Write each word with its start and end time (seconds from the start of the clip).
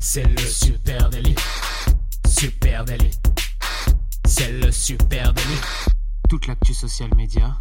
C'est 0.00 0.22
le 0.22 0.38
super 0.38 1.10
délit. 1.10 1.34
Super 2.26 2.84
délit. 2.84 3.10
C'est 4.24 4.52
le 4.52 4.70
super 4.70 5.34
délit. 5.34 5.60
Toute 6.28 6.46
l'actu 6.46 6.72
social 6.72 7.10
média 7.16 7.56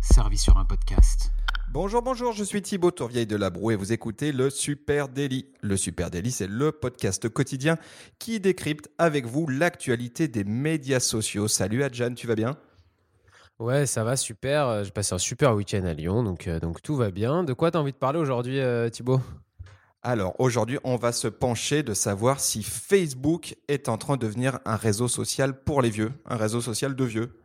servie 0.00 0.38
sur 0.38 0.56
un 0.56 0.64
podcast. 0.64 1.30
Bonjour, 1.72 2.00
bonjour, 2.02 2.32
je 2.32 2.42
suis 2.42 2.62
Thibaut 2.62 2.90
Tourvieille 2.90 3.26
de 3.26 3.36
la 3.36 3.50
Broue 3.50 3.72
et 3.72 3.76
vous 3.76 3.92
écoutez 3.92 4.32
le 4.32 4.48
Super 4.48 5.08
Daily. 5.08 5.46
Le 5.60 5.76
Super 5.76 6.10
Daily, 6.10 6.30
c'est 6.30 6.46
le 6.46 6.72
podcast 6.72 7.28
quotidien 7.28 7.76
qui 8.18 8.40
décrypte 8.40 8.88
avec 8.96 9.26
vous 9.26 9.46
l'actualité 9.46 10.26
des 10.26 10.44
médias 10.44 11.00
sociaux. 11.00 11.48
Salut 11.48 11.82
Adjan, 11.82 12.14
tu 12.14 12.26
vas 12.26 12.34
bien? 12.34 12.56
Ouais, 13.58 13.84
ça 13.84 14.04
va 14.04 14.16
super. 14.16 14.84
J'ai 14.84 14.90
passé 14.90 15.14
un 15.14 15.18
super 15.18 15.54
week-end 15.54 15.84
à 15.84 15.92
Lyon, 15.92 16.22
donc, 16.22 16.46
euh, 16.46 16.60
donc 16.60 16.80
tout 16.80 16.96
va 16.96 17.10
bien. 17.10 17.44
De 17.44 17.52
quoi 17.52 17.70
tu 17.70 17.76
as 17.76 17.80
envie 17.80 17.92
de 17.92 17.98
parler 17.98 18.18
aujourd'hui, 18.18 18.58
euh, 18.58 18.88
Thibaut? 18.88 19.20
Alors 20.06 20.38
aujourd'hui, 20.38 20.78
on 20.84 20.96
va 20.96 21.12
se 21.12 21.28
pencher 21.28 21.82
de 21.82 21.94
savoir 21.94 22.38
si 22.38 22.62
Facebook 22.62 23.56
est 23.68 23.88
en 23.88 23.96
train 23.96 24.18
de 24.18 24.26
devenir 24.26 24.58
un 24.66 24.76
réseau 24.76 25.08
social 25.08 25.58
pour 25.58 25.80
les 25.80 25.88
vieux, 25.88 26.12
un 26.26 26.36
réseau 26.36 26.60
social 26.60 26.94
de 26.94 27.04
vieux. 27.04 27.40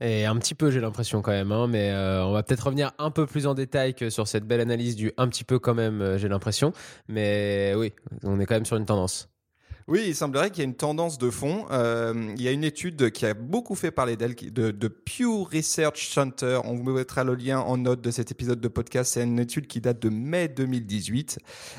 Et 0.00 0.26
un 0.26 0.36
petit 0.36 0.56
peu, 0.56 0.72
j'ai 0.72 0.80
l'impression 0.80 1.22
quand 1.22 1.30
même, 1.30 1.52
hein, 1.52 1.68
mais 1.68 1.92
euh, 1.92 2.24
on 2.24 2.32
va 2.32 2.42
peut-être 2.42 2.66
revenir 2.66 2.90
un 2.98 3.12
peu 3.12 3.24
plus 3.24 3.46
en 3.46 3.54
détail 3.54 3.94
que 3.94 4.10
sur 4.10 4.26
cette 4.26 4.48
belle 4.48 4.60
analyse 4.60 4.96
du 4.96 5.12
un 5.16 5.28
petit 5.28 5.44
peu 5.44 5.60
quand 5.60 5.74
même, 5.74 6.02
euh, 6.02 6.18
j'ai 6.18 6.28
l'impression. 6.28 6.72
Mais 7.06 7.72
oui, 7.76 7.92
on 8.24 8.40
est 8.40 8.46
quand 8.46 8.56
même 8.56 8.66
sur 8.66 8.76
une 8.76 8.86
tendance. 8.86 9.28
Oui, 9.88 10.04
il 10.08 10.14
semblerait 10.14 10.50
qu'il 10.50 10.58
y 10.58 10.60
ait 10.60 10.68
une 10.68 10.74
tendance 10.74 11.16
de 11.16 11.30
fond. 11.30 11.64
Euh, 11.70 12.34
il 12.36 12.42
y 12.42 12.48
a 12.48 12.50
une 12.50 12.62
étude 12.62 13.10
qui 13.10 13.24
a 13.24 13.32
beaucoup 13.32 13.74
fait 13.74 13.90
parler 13.90 14.18
d'elle, 14.18 14.34
de, 14.34 14.70
de 14.70 14.88
Pew 14.88 15.44
Research 15.50 16.10
Center. 16.10 16.60
On 16.64 16.74
vous 16.74 16.92
mettra 16.92 17.24
le 17.24 17.34
lien 17.34 17.60
en 17.60 17.78
note 17.78 18.02
de 18.02 18.10
cet 18.10 18.30
épisode 18.30 18.60
de 18.60 18.68
podcast. 18.68 19.14
C'est 19.14 19.22
une 19.22 19.38
étude 19.38 19.66
qui 19.66 19.80
date 19.80 19.98
de 19.98 20.10
mai 20.10 20.48
2018, 20.48 21.38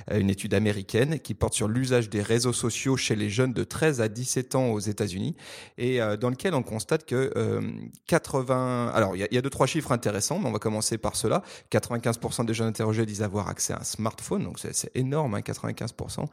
euh, 0.10 0.20
une 0.20 0.32
étude 0.32 0.56
américaine 0.56 1.20
qui 1.20 1.36
porte 1.36 1.54
sur 1.54 1.68
l'usage 1.68 2.10
des 2.10 2.24
réseaux 2.24 2.52
sociaux 2.52 2.98
chez 2.98 3.16
les 3.16 3.30
jeunes 3.30 3.54
de 3.54 3.64
13 3.64 4.02
à 4.02 4.08
17 4.08 4.56
ans 4.56 4.72
aux 4.72 4.80
États-Unis 4.80 5.36
et 5.78 6.02
euh, 6.02 6.18
dans 6.18 6.32
lequel 6.32 6.56
on 6.56 6.64
constate 6.64 7.06
que 7.06 7.32
euh, 7.36 7.62
80... 8.08 8.92
Alors, 8.92 9.16
il 9.16 9.20
y, 9.20 9.24
a, 9.24 9.28
il 9.30 9.36
y 9.36 9.38
a 9.38 9.42
deux, 9.44 9.52
trois 9.52 9.68
chiffres 9.68 9.92
intéressants, 9.92 10.40
mais 10.40 10.50
on 10.50 10.52
va 10.52 10.58
commencer 10.58 10.98
par 10.98 11.16
cela. 11.16 11.44
95% 11.72 12.44
des 12.48 12.56
jeunes 12.56 12.70
interrogés 12.70 13.06
disent 13.06 13.22
avoir 13.22 13.50
accès 13.50 13.74
à 13.74 13.82
un 13.82 13.84
smartphone, 13.84 14.46
donc 14.46 14.58
c'est 14.58 14.90
énorme, 14.96 15.36
hein, 15.36 15.42
95%. 15.42 16.26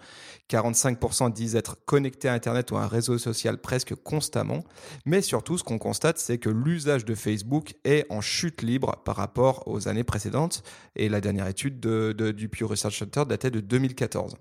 45% 0.49 1.33
disent 1.35 1.55
être 1.55 1.66
connectés 1.75 2.29
à 2.29 2.33
Internet 2.35 2.71
ou 2.71 2.77
à 2.77 2.83
un 2.83 2.87
réseau 2.87 3.19
social 3.19 3.59
presque 3.59 3.95
constamment. 3.97 4.63
Mais 5.05 5.21
surtout, 5.23 5.59
ce 5.59 5.65
qu'on 5.65 5.79
constate, 5.79 6.19
c'est 6.19 6.39
que 6.39 6.49
l'usage 6.51 7.05
de 7.05 7.15
Facebook 7.17 7.75
est 7.85 8.07
en 8.11 8.21
chute 8.21 8.63
libre 8.63 8.97
par 9.05 9.17
rapport 9.17 9.65
aux 9.67 9.89
années 9.89 10.05
précédentes. 10.05 10.63
Et 10.95 11.09
la 11.09 11.21
dernière 11.21 11.49
étude 11.49 11.81
de, 11.81 12.15
de- 12.17 12.31
du 12.31 12.49
Pew 12.49 12.65
Research 12.67 12.97
Center 12.99 13.25
datait 13.29 13.51
de 13.51 13.61
2014. 13.61 14.37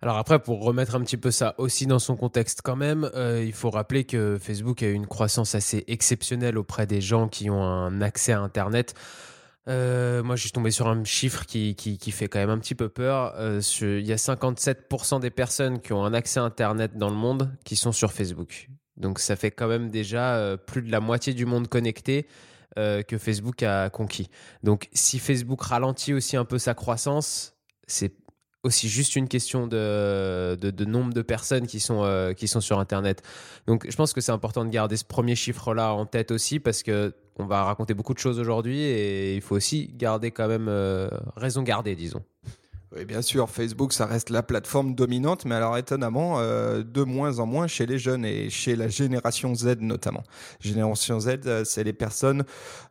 Alors 0.00 0.16
après, 0.16 0.38
pour 0.38 0.62
remettre 0.62 0.94
un 0.94 1.00
petit 1.00 1.16
peu 1.16 1.32
ça 1.32 1.56
aussi 1.58 1.84
dans 1.86 1.98
son 1.98 2.14
contexte 2.14 2.60
quand 2.62 2.76
même, 2.76 3.10
euh, 3.16 3.42
il 3.44 3.52
faut 3.52 3.68
rappeler 3.68 4.04
que 4.04 4.38
Facebook 4.40 4.80
a 4.84 4.86
eu 4.86 4.92
une 4.92 5.08
croissance 5.08 5.56
assez 5.56 5.82
exceptionnelle 5.88 6.56
auprès 6.56 6.86
des 6.86 7.00
gens 7.00 7.26
qui 7.28 7.50
ont 7.50 7.64
un 7.64 8.00
accès 8.00 8.30
à 8.32 8.40
Internet. 8.40 8.94
Euh, 9.68 10.22
moi, 10.22 10.36
je 10.36 10.42
suis 10.42 10.50
tombé 10.50 10.70
sur 10.70 10.88
un 10.88 11.04
chiffre 11.04 11.44
qui, 11.44 11.74
qui, 11.74 12.10
fait 12.10 12.28
quand 12.28 12.38
même 12.38 12.50
un 12.50 12.58
petit 12.58 12.74
peu 12.74 12.88
peur. 12.88 13.34
Euh, 13.36 13.60
il 13.82 14.06
y 14.06 14.12
a 14.12 14.16
57% 14.16 15.20
des 15.20 15.30
personnes 15.30 15.80
qui 15.80 15.92
ont 15.92 16.04
un 16.04 16.14
accès 16.14 16.40
à 16.40 16.44
Internet 16.44 16.96
dans 16.96 17.10
le 17.10 17.16
monde 17.16 17.52
qui 17.64 17.76
sont 17.76 17.92
sur 17.92 18.12
Facebook. 18.12 18.68
Donc 18.96 19.18
ça 19.18 19.36
fait 19.36 19.50
quand 19.50 19.68
même 19.68 19.90
déjà 19.90 20.36
euh, 20.36 20.56
plus 20.56 20.82
de 20.82 20.90
la 20.90 21.00
moitié 21.00 21.34
du 21.34 21.46
monde 21.46 21.68
connecté 21.68 22.26
que 23.08 23.18
Facebook 23.18 23.64
a 23.64 23.90
conquis. 23.90 24.30
Donc 24.62 24.88
si 24.92 25.18
Facebook 25.18 25.60
ralentit 25.62 26.14
aussi 26.14 26.36
un 26.36 26.44
peu 26.44 26.58
sa 26.58 26.74
croissance, 26.74 27.56
c'est 27.88 28.14
aussi 28.62 28.88
juste 28.88 29.16
une 29.16 29.26
question 29.26 29.66
de, 29.66 30.54
de, 30.54 30.84
nombre 30.84 31.12
de 31.12 31.22
personnes 31.22 31.66
qui 31.66 31.80
sont, 31.80 32.32
qui 32.36 32.46
sont 32.46 32.60
sur 32.60 32.78
Internet. 32.78 33.22
Donc 33.66 33.84
je 33.90 33.96
pense 33.96 34.12
que 34.12 34.20
c'est 34.20 34.30
important 34.30 34.64
de 34.64 34.70
garder 34.70 34.96
ce 34.96 35.04
premier 35.04 35.34
chiffre-là 35.34 35.92
en 35.92 36.06
tête 36.06 36.30
aussi 36.30 36.60
parce 36.60 36.84
que 36.84 37.12
on 37.38 37.46
va 37.46 37.64
raconter 37.64 37.94
beaucoup 37.94 38.14
de 38.14 38.18
choses 38.18 38.38
aujourd'hui 38.38 38.80
et 38.80 39.34
il 39.36 39.40
faut 39.40 39.56
aussi 39.56 39.88
garder 39.94 40.30
quand 40.30 40.48
même 40.48 40.66
euh, 40.68 41.08
raison 41.36 41.62
garder, 41.62 41.94
disons. 41.96 42.22
Oui, 42.96 43.04
bien 43.04 43.20
sûr, 43.20 43.50
Facebook, 43.50 43.92
ça 43.92 44.06
reste 44.06 44.30
la 44.30 44.42
plateforme 44.42 44.94
dominante, 44.94 45.44
mais 45.44 45.54
alors 45.54 45.76
étonnamment, 45.76 46.36
euh, 46.40 46.82
de 46.82 47.02
moins 47.02 47.38
en 47.38 47.44
moins 47.44 47.66
chez 47.66 47.84
les 47.84 47.98
jeunes 47.98 48.24
et 48.24 48.48
chez 48.48 48.76
la 48.76 48.88
génération 48.88 49.54
Z 49.54 49.76
notamment. 49.80 50.22
Génération 50.58 51.20
Z, 51.20 51.40
euh, 51.44 51.64
c'est 51.66 51.84
les 51.84 51.92
personnes. 51.92 52.44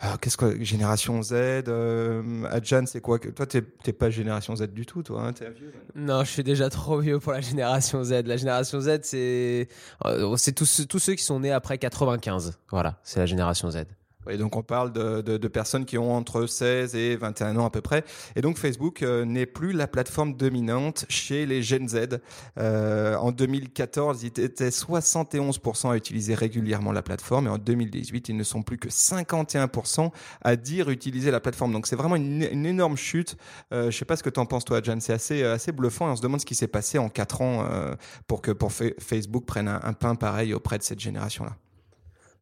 euh, 0.04 0.08
Qu'est-ce 0.22 0.38
que 0.38 0.64
génération 0.64 1.24
Z 1.24 1.32
euh, 1.34 2.44
Adjan, 2.52 2.84
c'est 2.86 3.02
quoi 3.02 3.18
que- 3.18 3.30
Toi, 3.30 3.48
t'es 3.48 3.64
t'es 3.64 3.92
pas 3.92 4.12
génération 4.12 4.56
Z 4.56 4.68
du 4.68 4.86
tout, 4.86 5.02
toi. 5.02 5.24
Hein, 5.24 5.34
t'es 5.34 5.48
un 5.48 5.50
vieux. 5.50 5.74
Non, 5.96 6.24
je 6.24 6.30
suis 6.30 6.44
déjà 6.44 6.70
trop 6.70 7.00
vieux 7.00 7.18
pour 7.20 7.32
la 7.32 7.42
génération 7.42 8.04
Z. 8.04 8.22
La 8.28 8.38
génération 8.38 8.80
Z, 8.80 9.00
c'est 9.02 9.68
euh, 10.06 10.36
c'est 10.38 10.52
tous, 10.54 10.66
ceux- 10.66 10.86
tous 10.86 11.00
ceux 11.00 11.16
qui 11.16 11.24
sont 11.24 11.40
nés 11.40 11.52
après 11.52 11.80
95. 11.80 12.60
Voilà, 12.70 13.00
c'est 13.02 13.20
la 13.20 13.26
génération 13.26 13.72
Z. 13.72 13.86
Et 14.30 14.38
donc 14.38 14.56
on 14.56 14.64
parle 14.64 14.92
de, 14.94 15.22
de- 15.22 15.38
de 15.38 15.48
personnes 15.48 15.86
qui 15.86 15.98
ont 15.98 16.14
entre 16.16 16.46
16 16.48 16.96
et 16.96 17.16
21 17.16 17.58
ans 17.58 17.66
à 17.66 17.70
peu 17.70 17.82
près. 17.82 18.04
Et 18.36 18.42
donc 18.42 18.58
Facebook 18.58 19.04
euh, 19.04 19.26
n'est 19.26 19.46
plus 19.46 19.72
la 19.74 19.88
plateforme 19.88 20.36
dominante 20.36 21.06
chez 21.10 21.46
les 21.46 21.62
Gen 21.62 21.88
Z. 21.88 22.20
Euh, 22.58 23.16
en 23.16 23.32
2014, 23.32 24.24
ils 24.24 24.28
étaient 24.28 24.70
71% 24.70 25.92
à 25.92 25.96
utiliser 25.98 26.34
régulièrement 26.36 26.92
la 26.92 27.02
plateforme 27.02 27.48
et 27.48 27.50
en 27.50 27.58
2018, 27.58 28.30
ils 28.30 28.38
ne 28.38 28.44
sont 28.44 28.62
plus 28.64 28.78
que 28.78 28.90
51% 28.90 30.12
à 30.44 30.56
dire 30.56 30.90
utiliser 30.90 31.32
la 31.32 31.40
plateforme. 31.40 31.74
Donc 31.74 31.88
c'est 31.88 31.96
vraiment 31.96 32.16
une, 32.16 32.48
une 32.52 32.66
énorme 32.66 32.98
chute. 32.98 33.38
Euh, 33.74 33.92
je 33.92 33.98
sais 33.98 34.06
pas 34.06 34.16
ce 34.16 34.24
que 34.24 34.30
tu 34.30 34.40
en 34.40 34.46
penses 34.46 34.66
toi, 34.66 34.82
Jan. 34.82 34.98
C'est 35.00 35.14
assez, 35.14 35.44
euh, 35.44 35.54
assez 35.56 35.72
bluffant 35.72 36.08
et 36.08 36.12
on 36.12 36.16
se 36.16 36.22
demande 36.22 36.40
ce 36.42 36.46
qui 36.46 36.56
s'est 36.56 36.68
passé 36.68 36.98
en 36.98 37.10
4 37.10 37.42
ans 37.42 37.66
euh, 37.70 37.96
pour 38.28 38.42
que 38.42 38.52
pour 38.52 38.72
Fa- 38.72 38.86
Facebook 39.00 39.46
prenne 39.46 39.68
un, 39.68 39.80
un 39.84 39.94
pain 39.94 40.16
pareil 40.16 40.54
auprès 40.54 40.78
de 40.78 40.84
cette 40.84 41.00
génération-là. 41.00 41.56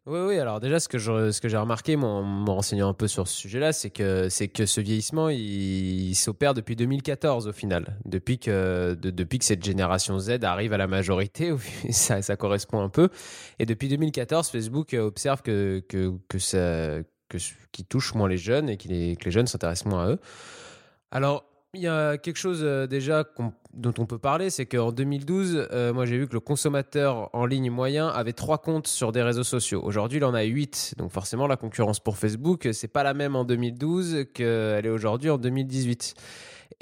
Oui, 0.07 0.19
oui. 0.19 0.38
Alors 0.38 0.59
déjà, 0.59 0.79
ce 0.79 0.88
que 0.88 0.99
ce 0.99 1.31
j'ai 1.47 1.57
remarqué, 1.57 1.95
moi, 1.95 2.09
en 2.09 2.23
me 2.23 2.49
renseignant 2.51 2.89
un 2.89 2.93
peu 2.93 3.07
sur 3.07 3.27
ce 3.27 3.35
sujet-là, 3.35 3.73
c'est 3.73 3.89
que 3.89 4.27
que 4.47 4.66
ce 4.67 4.79
vieillissement, 4.81 5.29
il, 5.29 6.13
s'opère 6.13 6.53
depuis 6.53 6.75
2014 6.75 7.47
au 7.47 7.51
final, 7.51 7.97
depuis 8.05 8.38
que 8.38 8.94
de- 8.94 9.09
depuis 9.09 9.39
que 9.39 9.45
cette 9.45 9.63
génération 9.65 10.19
Z 10.19 10.44
arrive 10.44 10.73
à 10.73 10.77
la 10.77 10.85
majorité, 10.85 11.53
ça, 11.89 12.21
ça 12.21 12.35
correspond 12.35 12.81
un 12.81 12.89
peu. 12.89 13.09
Et 13.57 13.65
depuis 13.65 13.88
2014, 13.89 14.49
Facebook 14.49 14.94
observe 14.94 15.41
que 15.41 15.83
que 15.89 16.13
que 16.29 16.38
ça 16.38 16.99
que 17.27 17.38
qui 17.71 17.83
touche 17.83 18.13
moins 18.13 18.29
les 18.29 18.38
jeunes 18.38 18.69
et 18.69 18.77
les, 18.85 19.15
que 19.15 19.25
les 19.25 19.31
jeunes 19.31 19.47
s'intéressent 19.47 19.88
moins 19.91 20.05
à 20.05 20.09
eux. 20.11 20.19
Alors, 21.09 21.45
il 21.73 21.81
y 21.81 21.88
a 21.88 22.17
quelque 22.19 22.38
chose 22.38 22.61
euh, 22.63 22.85
déjà 22.88 23.23
qu'on- 23.23 23.53
dont 23.75 23.94
on 23.97 24.06
peut 24.06 24.18
parler, 24.18 24.50
c'est 24.50 24.66
qu'en 24.66 24.91
2012, 24.91 25.68
euh, 25.72 25.94
moi 25.94 26.06
j'ai 26.06 26.18
vu 26.18 26.28
que 26.28 26.34
le 26.34 26.40
consommateur 26.40 27.30
en 27.34 27.46
ligne 27.46 27.69
moyen 27.69 28.08
avait 28.08 28.34
trois 28.34 28.58
comptes 28.58 28.88
sur 28.88 29.12
des 29.12 29.22
réseaux 29.22 29.44
sociaux. 29.44 29.81
Aujourd'hui, 29.84 30.19
il 30.19 30.25
en 30.25 30.34
a 30.34 30.44
huit. 30.44 30.94
Donc 30.97 31.12
forcément, 31.12 31.47
la 31.47 31.58
concurrence 31.58 32.00
pour 32.00 32.18
Facebook, 32.18 32.69
c'est 32.72 32.88
pas 32.88 33.03
la 33.03 33.13
même 33.13 33.36
en 33.36 33.44
2012 33.44 34.25
qu'elle 34.34 34.86
est 34.86 34.90
aujourd'hui 34.90 35.30
en 35.30 35.38
2018. 35.38 36.16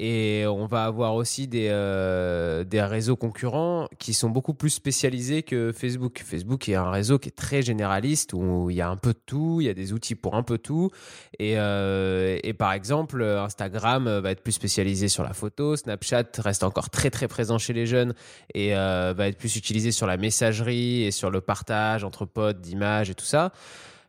Et 0.00 0.44
on 0.46 0.66
va 0.66 0.84
avoir 0.84 1.14
aussi 1.14 1.46
des, 1.46 1.68
euh, 1.70 2.64
des 2.64 2.82
réseaux 2.82 3.16
concurrents 3.16 3.88
qui 3.98 4.12
sont 4.12 4.28
beaucoup 4.28 4.54
plus 4.54 4.70
spécialisés 4.70 5.42
que 5.42 5.72
Facebook. 5.72 6.22
Facebook 6.24 6.68
est 6.68 6.74
un 6.74 6.90
réseau 6.90 7.18
qui 7.18 7.28
est 7.28 7.36
très 7.36 7.62
généraliste, 7.62 8.32
où 8.32 8.70
il 8.70 8.76
y 8.76 8.80
a 8.80 8.88
un 8.88 8.96
peu 8.96 9.12
de 9.12 9.20
tout, 9.24 9.58
il 9.60 9.66
y 9.66 9.70
a 9.70 9.74
des 9.74 9.92
outils 9.92 10.16
pour 10.16 10.34
un 10.34 10.42
peu 10.42 10.58
tout. 10.58 10.90
Et, 11.38 11.54
euh, 11.58 12.38
et 12.42 12.54
par 12.54 12.72
exemple, 12.72 13.22
Instagram 13.22 14.18
va 14.18 14.30
être 14.30 14.42
plus 14.42 14.52
spécialisé 14.52 15.08
sur 15.08 15.22
la 15.22 15.32
photo, 15.32 15.76
Snapchat 15.76 16.24
reste 16.38 16.64
encore 16.64 16.83
très 16.90 17.10
très 17.10 17.28
présent 17.28 17.58
chez 17.58 17.72
les 17.72 17.86
jeunes 17.86 18.14
et 18.54 18.76
euh, 18.76 19.14
va 19.16 19.28
être 19.28 19.38
plus 19.38 19.56
utilisé 19.56 19.92
sur 19.92 20.06
la 20.06 20.16
messagerie 20.16 21.02
et 21.02 21.10
sur 21.10 21.30
le 21.30 21.40
partage 21.40 22.04
entre 22.04 22.24
potes 22.24 22.60
d'images 22.60 23.10
et 23.10 23.14
tout 23.14 23.24
ça. 23.24 23.52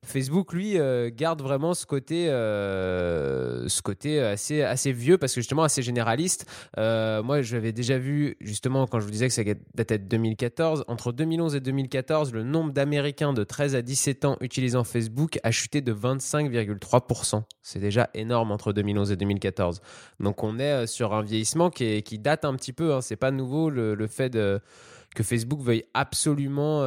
Facebook, 0.06 0.54
lui, 0.54 0.78
euh, 0.78 1.10
garde 1.14 1.42
vraiment 1.42 1.74
ce 1.74 1.86
côté, 1.86 2.30
euh, 2.30 3.68
ce 3.68 3.82
côté 3.82 4.20
assez, 4.20 4.62
assez 4.62 4.92
vieux 4.92 5.18
parce 5.18 5.34
que 5.34 5.42
justement 5.42 5.64
assez 5.64 5.82
généraliste. 5.82 6.50
Euh, 6.78 7.24
moi, 7.24 7.42
j'avais 7.42 7.72
déjà 7.72 7.98
vu, 7.98 8.38
justement, 8.40 8.88
quand 8.88 9.00
je 9.00 9.06
vous 9.06 9.12
disais 9.12 9.28
que 9.28 9.34
ça 9.34 9.42
datait 9.74 9.98
de 9.98 10.06
2014, 10.06 10.86
entre 10.88 11.12
2011 11.12 11.56
et 11.56 11.60
2014, 11.60 12.34
le 12.34 12.44
nombre 12.44 12.72
d'Américains 12.72 13.34
de 13.34 13.44
13 13.44 13.76
à 13.76 13.82
17 13.82 14.26
ans 14.26 14.38
utilisant 14.42 14.84
Facebook 14.84 15.40
a 15.44 15.52
chuté 15.52 15.82
de 15.82 15.94
25,3%. 15.94 17.44
C'est 17.62 17.80
déjà 17.80 18.10
énorme 18.14 18.52
entre 18.52 18.74
2011 18.74 19.12
et 19.12 19.16
2014. 19.16 19.82
Donc 20.20 20.44
on 20.44 20.60
est 20.60 20.88
sur 20.88 21.14
un 21.14 21.24
vieillissement 21.24 21.70
qui, 21.70 22.04
qui 22.04 22.20
date 22.20 22.46
un 22.46 22.56
petit 22.56 22.74
peu. 22.74 22.94
Hein. 22.94 23.02
C'est 23.02 23.16
pas 23.16 23.32
nouveau 23.32 23.70
le, 23.70 24.08
fait 24.08 24.34
que 24.34 25.24
Facebook 25.24 25.62
veuille 25.62 25.84
absolument, 25.94 26.84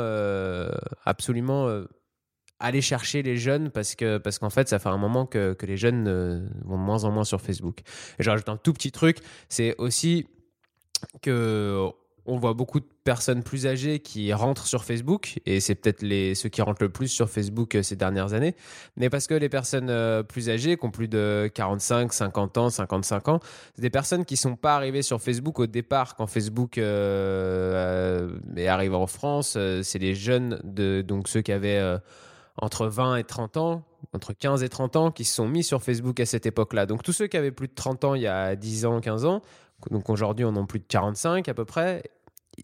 absolument 1.04 1.84
aller 2.60 2.80
chercher 2.80 3.22
les 3.22 3.36
jeunes 3.36 3.70
parce 3.70 3.94
que 3.94 4.18
parce 4.18 4.38
qu'en 4.38 4.50
fait 4.50 4.68
ça 4.68 4.78
fait 4.78 4.88
un 4.88 4.98
moment 4.98 5.26
que, 5.26 5.52
que 5.54 5.66
les 5.66 5.76
jeunes 5.76 6.06
euh, 6.08 6.46
vont 6.64 6.76
de 6.76 6.82
moins 6.82 7.04
en 7.04 7.10
moins 7.10 7.24
sur 7.24 7.40
Facebook. 7.40 7.80
Et 8.18 8.22
je 8.22 8.30
rajoute 8.30 8.48
un 8.48 8.56
tout 8.56 8.72
petit 8.72 8.92
truc, 8.92 9.18
c'est 9.48 9.74
aussi 9.78 10.26
que 11.22 11.90
on 12.28 12.36
voit 12.36 12.52
beaucoup 12.52 12.78
de 12.78 12.86
personnes 13.04 13.42
plus 13.42 13.66
âgées 13.66 14.00
qui 14.00 14.32
rentrent 14.34 14.66
sur 14.66 14.84
Facebook, 14.84 15.38
et 15.46 15.60
c'est 15.60 15.74
peut-être 15.74 16.02
les, 16.02 16.34
ceux 16.34 16.50
qui 16.50 16.60
rentrent 16.60 16.82
le 16.82 16.90
plus 16.90 17.08
sur 17.08 17.30
Facebook 17.30 17.74
euh, 17.74 17.82
ces 17.82 17.96
dernières 17.96 18.34
années, 18.34 18.54
mais 18.96 19.08
parce 19.08 19.26
que 19.26 19.32
les 19.32 19.48
personnes 19.48 19.88
euh, 19.88 20.22
plus 20.22 20.50
âgées, 20.50 20.76
qui 20.76 20.84
ont 20.84 20.90
plus 20.90 21.08
de 21.08 21.50
45, 21.54 22.12
50 22.12 22.58
ans, 22.58 22.68
55 22.68 23.28
ans, 23.28 23.40
c'est 23.74 23.82
des 23.82 23.90
personnes 23.90 24.26
qui 24.26 24.36
sont 24.36 24.56
pas 24.56 24.76
arrivées 24.76 25.00
sur 25.00 25.22
Facebook 25.22 25.58
au 25.58 25.66
départ 25.66 26.16
quand 26.16 26.26
Facebook 26.26 26.76
euh, 26.76 28.38
est 28.56 28.68
arrivé 28.68 28.94
en 28.94 29.06
France. 29.06 29.56
c'est 29.82 29.98
les 29.98 30.14
jeunes, 30.14 30.60
de, 30.64 31.00
donc 31.00 31.28
ceux 31.28 31.40
qui 31.40 31.52
avaient 31.52 31.98
entre 32.60 32.86
20 32.86 33.16
et 33.16 33.24
30 33.24 33.56
ans, 33.56 33.84
entre 34.12 34.32
15 34.32 34.62
et 34.62 34.68
30 34.68 34.96
ans, 34.96 35.10
qui 35.10 35.24
se 35.24 35.34
sont 35.34 35.48
mis 35.48 35.62
sur 35.62 35.82
Facebook 35.82 36.20
à 36.20 36.26
cette 36.26 36.46
époque-là. 36.46 36.86
Donc 36.86 37.02
tous 37.02 37.12
ceux 37.12 37.26
qui 37.26 37.36
avaient 37.36 37.52
plus 37.52 37.68
de 37.68 37.74
30 37.74 38.04
ans 38.04 38.14
il 38.14 38.22
y 38.22 38.26
a 38.26 38.56
10 38.56 38.86
ans, 38.86 39.00
15 39.00 39.24
ans, 39.24 39.42
donc 39.90 40.10
aujourd'hui 40.10 40.44
on 40.44 40.50
en 40.50 40.64
a 40.64 40.66
plus 40.66 40.80
de 40.80 40.86
45 40.86 41.48
à 41.48 41.54
peu 41.54 41.64
près, 41.64 42.02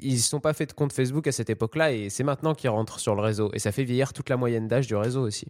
ils 0.01 0.15
ne 0.15 0.19
sont 0.19 0.41
pas 0.41 0.53
fait 0.53 0.67
de 0.67 0.73
compte 0.73 0.93
Facebook 0.93 1.27
à 1.27 1.33
cette 1.33 1.51
époque-là 1.51 1.93
et 1.93 2.11
c'est 2.11 2.25
maintenant 2.25 2.55
qu'ils 2.55 2.71
rentrent 2.71 2.99
sur 2.99 3.15
le 3.15 3.23
réseau. 3.23 3.51
Et 3.53 3.59
ça 3.59 3.73
fait 3.73 3.85
vieillir 3.85 4.13
toute 4.13 4.29
la 4.29 4.37
moyenne 4.37 4.69
d'âge 4.69 4.87
du 4.87 4.97
réseau 4.97 5.23
aussi. 5.23 5.47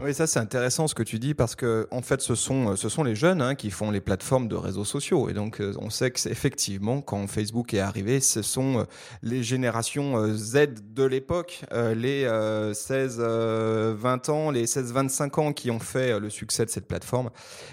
Oui, 0.00 0.14
ça 0.14 0.28
c'est 0.28 0.38
intéressant 0.38 0.86
ce 0.86 0.94
que 0.94 1.02
tu 1.02 1.18
dis 1.18 1.34
parce 1.34 1.56
que 1.56 1.88
en 1.90 2.02
fait 2.02 2.20
ce 2.20 2.36
sont 2.36 2.76
ce 2.76 2.88
sont 2.88 3.02
les 3.02 3.16
jeunes 3.16 3.42
hein, 3.42 3.56
qui 3.56 3.72
font 3.72 3.90
les 3.90 4.00
plateformes 4.00 4.46
de 4.46 4.54
réseaux 4.54 4.84
sociaux 4.84 5.28
et 5.28 5.32
donc 5.32 5.60
euh, 5.60 5.74
on 5.80 5.90
sait 5.90 6.12
que 6.12 6.28
effectivement 6.28 7.00
quand 7.00 7.26
Facebook 7.26 7.74
est 7.74 7.80
arrivé, 7.80 8.20
ce 8.20 8.42
sont 8.42 8.78
euh, 8.78 8.84
les 9.24 9.42
générations 9.42 10.16
euh, 10.16 10.34
Z 10.34 10.68
de 10.94 11.02
l'époque, 11.02 11.62
les 11.96 12.28
16 12.72 13.18
20 13.18 14.28
ans, 14.28 14.52
les 14.52 14.68
16 14.68 14.92
25 14.92 15.38
ans 15.38 15.52
qui 15.52 15.72
ont 15.72 15.80
fait 15.80 16.20
le 16.20 16.30
succès 16.30 16.64
de 16.64 16.70
cette 16.70 16.86
plateforme 16.86 17.30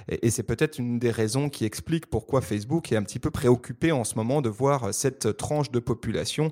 et 0.10 0.32
c'est 0.32 0.42
peut-être 0.42 0.80
une 0.80 0.98
des 0.98 1.12
raisons 1.12 1.50
qui 1.50 1.64
explique 1.64 2.08
pourquoi 2.08 2.42
Facebook 2.42 2.92
est 2.92 2.96
un 2.96 3.04
petit 3.04 3.20
peu 3.20 3.30
préoccupé 3.30 3.92
en 3.92 4.04
ce 4.04 4.16
moment 4.16 4.42
de 4.42 4.50
voir 4.50 4.92
cette 4.96 5.38
tranche 5.38 5.70
de 5.70 5.80
population 5.80 6.52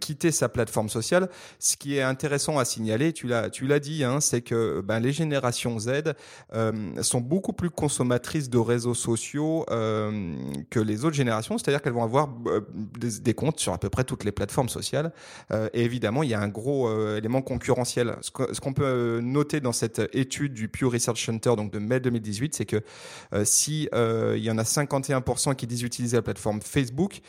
quitter 0.00 0.30
sa 0.30 0.48
plateforme 0.48 0.88
sociale. 0.88 1.28
Ce 1.58 1.76
qui 1.76 1.96
est 1.96 2.02
intéressant 2.02 2.58
à 2.58 2.64
signaler, 2.64 3.12
tu 3.12 3.26
l'as 3.26 3.50
tu 3.50 3.66
l'as 3.66 3.80
dit, 3.80 4.04
hein, 4.04 4.20
c'est 4.20 4.40
que 4.40 4.80
ben, 4.80 5.01
les 5.02 5.12
générations 5.12 5.78
Z 5.78 6.14
euh, 6.54 7.02
sont 7.02 7.20
beaucoup 7.20 7.52
plus 7.52 7.70
consommatrices 7.70 8.48
de 8.48 8.58
réseaux 8.58 8.94
sociaux 8.94 9.66
euh, 9.70 10.34
que 10.70 10.80
les 10.80 11.04
autres 11.04 11.16
générations, 11.16 11.58
c'est-à-dire 11.58 11.82
qu'elles 11.82 11.92
vont 11.92 12.04
avoir 12.04 12.28
euh, 12.46 12.60
des, 12.72 13.34
comptes 13.34 13.60
sur 13.60 13.72
à 13.72 13.78
peu 13.78 13.90
près 13.90 14.04
toutes 14.04 14.24
les 14.24 14.32
plateformes 14.32 14.68
sociales. 14.68 15.12
et 15.72 15.82
évidemment, 15.82 16.22
il 16.22 16.30
y 16.30 16.34
a 16.34 16.40
un 16.40 16.48
gros 16.48 16.90
élément 17.16 17.42
concurrentiel. 17.42 18.16
Ce 18.20 18.30
qu'on 18.60 18.72
peut 18.72 19.20
noter 19.20 19.60
dans 19.60 19.72
cette 19.72 20.00
étude 20.12 20.54
du 20.54 20.68
Pew 20.68 20.88
Research 20.88 21.24
Center 21.24 21.54
donc 21.56 21.72
de 21.72 21.78
mai 21.78 22.00
2018, 22.00 22.54
c'est 22.54 22.66
que 22.66 22.82
si 23.44 23.88
il 23.92 24.42
y 24.42 24.50
en 24.50 24.58
a 24.58 24.62
51% 24.62 25.54
qui 25.56 25.66
disent 25.66 25.82
utiliser 25.82 26.16
la 26.16 26.22
plateforme 26.22 26.60
Facebook, 26.60 27.20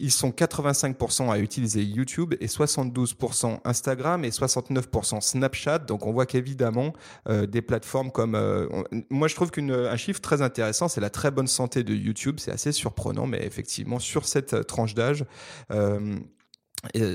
ils 0.00 0.10
sont 0.10 0.30
85% 0.30 1.30
à 1.30 1.38
utiliser 1.38 1.82
YouTube 1.82 2.34
et 2.40 2.46
72% 2.46 3.60
Instagram 3.64 4.24
et 4.24 4.30
69% 4.30 5.20
Snapchat. 5.20 5.80
Donc 5.80 6.06
on 6.06 6.12
voit 6.12 6.26
qu'évidemment, 6.26 6.92
euh, 7.28 7.46
des 7.46 7.62
plateformes 7.62 8.10
comme... 8.10 8.34
Euh, 8.34 8.66
moi 9.10 9.28
je 9.28 9.34
trouve 9.34 9.50
qu'un 9.50 9.96
chiffre 9.96 10.20
très 10.20 10.42
intéressant, 10.42 10.88
c'est 10.88 11.00
la 11.00 11.10
très 11.10 11.30
bonne 11.30 11.46
santé 11.46 11.82
de 11.82 11.94
YouTube. 11.94 12.36
C'est 12.38 12.52
assez 12.52 12.72
surprenant, 12.72 13.26
mais 13.26 13.44
effectivement, 13.44 13.98
sur 13.98 14.26
cette 14.26 14.54
euh, 14.54 14.62
tranche 14.62 14.94
d'âge... 14.94 15.24
Euh, 15.70 16.18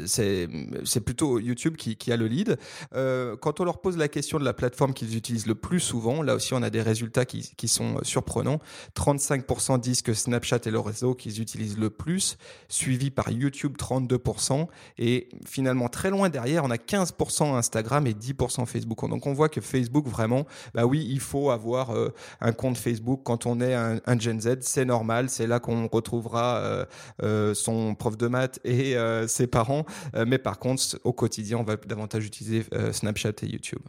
c'est 0.05 1.01
plutôt 1.03 1.39
YouTube 1.39 1.75
qui, 1.77 1.95
qui, 1.95 2.11
a 2.11 2.17
le 2.17 2.27
lead. 2.27 2.57
Euh, 2.95 3.35
quand 3.37 3.59
on 3.59 3.63
leur 3.63 3.79
pose 3.79 3.97
la 3.97 4.07
question 4.07 4.39
de 4.39 4.45
la 4.45 4.53
plateforme 4.53 4.93
qu'ils 4.93 5.15
utilisent 5.15 5.47
le 5.47 5.55
plus 5.55 5.79
souvent, 5.79 6.21
là 6.21 6.35
aussi 6.35 6.53
on 6.53 6.61
a 6.61 6.69
des 6.69 6.81
résultats 6.81 7.25
qui, 7.25 7.51
qui 7.55 7.67
sont 7.67 8.03
surprenants. 8.03 8.59
35% 8.95 9.79
disent 9.79 10.01
que 10.01 10.13
Snapchat 10.13 10.57
est 10.65 10.71
le 10.71 10.79
réseau 10.79 11.15
qu'ils 11.15 11.41
utilisent 11.41 11.77
le 11.77 11.89
plus, 11.89 12.37
suivi 12.67 13.09
par 13.09 13.31
YouTube 13.31 13.75
32%, 13.77 14.67
et 14.97 15.29
finalement 15.45 15.89
très 15.89 16.09
loin 16.09 16.29
derrière 16.29 16.63
on 16.63 16.71
a 16.71 16.77
15% 16.77 17.55
Instagram 17.55 18.07
et 18.07 18.13
10% 18.13 18.65
Facebook. 18.65 19.09
Donc 19.09 19.25
on 19.25 19.33
voit 19.33 19.49
que 19.49 19.61
Facebook 19.61 20.07
vraiment, 20.07 20.45
bah 20.73 20.85
oui, 20.85 21.07
il 21.09 21.19
faut 21.19 21.51
avoir 21.51 21.91
euh, 21.91 22.13
un 22.41 22.51
compte 22.51 22.77
Facebook 22.77 23.21
quand 23.23 23.45
on 23.45 23.61
est 23.61 23.73
un, 23.73 23.99
Gen 24.19 24.39
Z, 24.39 24.57
c'est 24.61 24.85
normal, 24.85 25.29
c'est 25.29 25.47
là 25.47 25.59
qu'on 25.59 25.87
retrouvera 25.87 26.57
euh, 26.57 26.85
euh 27.23 27.53
son 27.53 27.95
prof 27.95 28.17
de 28.17 28.27
maths 28.27 28.59
et 28.63 28.95
euh, 28.97 29.27
ses 29.27 29.47
parents. 29.53 29.85
Euh, 30.15 30.25
mais 30.27 30.37
par 30.37 30.59
contre, 30.59 30.83
au 31.03 31.13
quotidien, 31.13 31.57
on 31.57 31.63
va 31.63 31.77
davantage 31.77 32.25
utiliser 32.25 32.65
euh, 32.73 32.91
Snapchat 32.91 33.33
et 33.43 33.45
YouTube. 33.45 33.81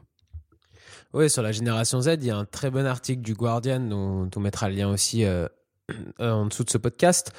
Oui, 1.12 1.30
sur 1.30 1.42
la 1.42 1.52
génération 1.52 2.00
Z, 2.00 2.16
il 2.20 2.26
y 2.26 2.30
a 2.30 2.36
un 2.36 2.44
très 2.44 2.70
bon 2.70 2.86
article 2.86 3.22
du 3.22 3.34
Guardian 3.34 3.80
dont 3.80 4.30
on 4.36 4.40
mettra 4.40 4.68
le 4.68 4.76
lien 4.76 4.90
aussi 4.90 5.24
euh, 5.24 5.48
en 6.18 6.46
dessous 6.46 6.64
de 6.64 6.70
ce 6.70 6.78
podcast. 6.78 7.32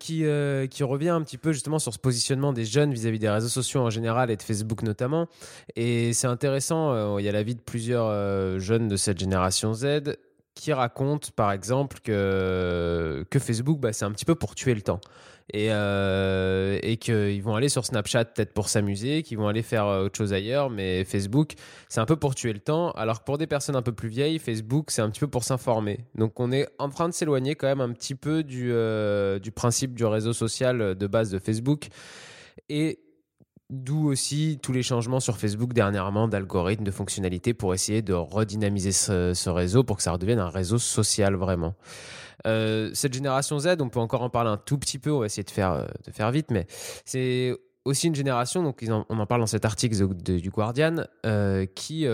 qui, 0.00 0.24
qui 0.70 0.82
revient 0.82 1.10
un 1.10 1.22
petit 1.22 1.38
peu 1.38 1.52
justement 1.52 1.78
sur 1.78 1.94
ce 1.94 1.98
positionnement 1.98 2.52
des 2.52 2.64
jeunes 2.64 2.92
vis-à-vis 2.92 3.20
des 3.20 3.30
réseaux 3.30 3.48
sociaux 3.48 3.80
en 3.80 3.90
général 3.90 4.28
et 4.30 4.36
de 4.36 4.42
Facebook 4.42 4.82
notamment. 4.82 5.28
Et 5.76 6.12
c'est 6.14 6.26
intéressant, 6.26 7.18
il 7.18 7.24
y 7.24 7.28
a 7.28 7.32
l'avis 7.32 7.54
de 7.54 7.60
plusieurs 7.60 8.58
jeunes 8.58 8.88
de 8.88 8.96
cette 8.96 9.20
génération 9.20 9.72
Z 9.72 10.16
qui 10.54 10.72
racontent 10.72 11.28
par 11.36 11.52
exemple 11.52 12.00
que, 12.02 13.24
que 13.30 13.38
Facebook, 13.38 13.78
bah, 13.78 13.92
c'est 13.92 14.04
un 14.04 14.10
petit 14.10 14.24
peu 14.24 14.34
pour 14.34 14.56
tuer 14.56 14.74
le 14.74 14.82
temps 14.82 15.00
et, 15.52 15.68
euh, 15.70 16.78
et 16.82 16.96
qu'ils 16.96 17.42
vont 17.42 17.54
aller 17.54 17.68
sur 17.68 17.84
Snapchat 17.84 18.26
peut-être 18.26 18.52
pour 18.52 18.68
s'amuser, 18.68 19.22
qu'ils 19.22 19.38
vont 19.38 19.48
aller 19.48 19.62
faire 19.62 19.86
euh, 19.86 20.04
autre 20.04 20.16
chose 20.16 20.32
ailleurs, 20.32 20.70
mais 20.70 21.04
Facebook, 21.04 21.52
c'est 21.88 22.00
un 22.00 22.06
peu 22.06 22.16
pour 22.16 22.34
tuer 22.34 22.52
le 22.52 22.60
temps, 22.60 22.90
alors 22.92 23.20
que 23.20 23.24
pour 23.24 23.38
des 23.38 23.46
personnes 23.46 23.76
un 23.76 23.82
peu 23.82 23.92
plus 23.92 24.08
vieilles, 24.08 24.38
Facebook, 24.38 24.90
c'est 24.90 25.02
un 25.02 25.10
petit 25.10 25.20
peu 25.20 25.28
pour 25.28 25.44
s'informer. 25.44 26.00
Donc 26.14 26.40
on 26.40 26.52
est 26.52 26.68
en 26.78 26.88
train 26.88 27.08
de 27.08 27.14
s'éloigner 27.14 27.54
quand 27.54 27.66
même 27.66 27.80
un 27.80 27.92
petit 27.92 28.14
peu 28.14 28.42
du, 28.42 28.70
euh, 28.72 29.38
du 29.38 29.52
principe 29.52 29.94
du 29.94 30.04
réseau 30.04 30.32
social 30.32 30.94
de 30.94 31.06
base 31.06 31.30
de 31.30 31.38
Facebook. 31.38 31.88
Et 32.68 33.00
D'où 33.72 34.10
aussi 34.10 34.58
tous 34.62 34.72
les 34.72 34.82
changements 34.82 35.18
sur 35.18 35.38
Facebook 35.38 35.72
dernièrement 35.72 36.28
d'algorithmes, 36.28 36.84
de 36.84 36.90
fonctionnalités 36.90 37.54
pour 37.54 37.72
essayer 37.72 38.02
de 38.02 38.12
redynamiser 38.12 38.92
ce, 38.92 39.48
réseau 39.48 39.82
pour 39.82 39.96
que 39.96 40.02
ça 40.02 40.12
redevienne 40.12 40.40
un 40.40 40.50
réseau 40.50 40.76
social 40.76 41.36
vraiment. 41.36 41.74
Euh, 42.46 42.90
cette 42.92 43.14
génération 43.14 43.58
Z, 43.58 43.76
on 43.80 43.88
peut 43.88 43.98
encore 43.98 44.20
en 44.20 44.28
parler 44.28 44.50
un 44.50 44.58
tout 44.58 44.76
petit 44.76 44.98
peu, 44.98 45.10
on 45.10 45.20
va 45.20 45.26
essayer 45.26 45.42
de 45.42 45.50
faire, 45.50 45.72
euh, 45.72 45.86
de 46.04 46.10
faire 46.10 46.30
vite, 46.30 46.50
mais 46.50 46.66
c'est 47.06 47.56
aussi 47.86 48.08
une 48.08 48.14
génération, 48.14 48.62
donc 48.62 48.84
on 48.86 49.18
en 49.18 49.26
parle 49.26 49.40
dans 49.40 49.46
cet 49.46 49.64
article 49.64 50.06
du 50.16 50.50
Guardian, 50.50 51.06
euh, 51.24 51.64
qui 51.64 52.04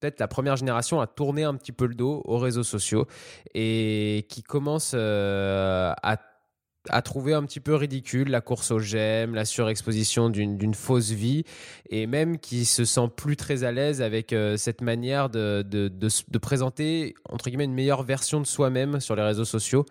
peut-être 0.00 0.20
la 0.20 0.28
première 0.28 0.56
génération 0.56 1.00
à 1.00 1.06
tourner 1.06 1.44
un 1.44 1.54
petit 1.54 1.72
peu 1.72 1.86
le 1.86 1.94
dos 1.94 2.20
aux 2.26 2.36
réseaux 2.36 2.62
sociaux 2.62 3.06
et 3.54 4.26
qui 4.28 4.42
commence 4.42 4.92
à 4.92 6.18
à 6.88 7.02
trouver 7.02 7.34
un 7.34 7.42
petit 7.42 7.60
peu 7.60 7.74
ridicule 7.74 8.30
la 8.30 8.40
course 8.40 8.70
aux 8.70 8.78
gemmes, 8.78 9.34
la 9.34 9.44
surexposition 9.44 10.30
d'une 10.30 10.74
fausse 10.74 11.10
vie, 11.10 11.44
et 11.90 12.06
même 12.06 12.38
qui 12.38 12.64
se 12.64 12.84
sent 12.84 13.08
plus 13.14 13.36
très 13.36 13.64
à 13.64 13.72
l'aise 13.72 14.00
avec 14.00 14.32
euh, 14.32 14.56
cette 14.56 14.80
manière 14.80 15.28
de, 15.28 15.64
de, 15.68 15.88
de, 15.88 16.38
présenter, 16.38 17.14
entre 17.28 17.48
guillemets, 17.48 17.64
une 17.64 17.74
meilleure 17.74 18.02
version 18.02 18.40
de 18.40 18.46
soi-même 18.46 19.00
sur 19.00 19.16
les 19.16 19.22
réseaux 19.22 19.44
sociaux. 19.44 19.84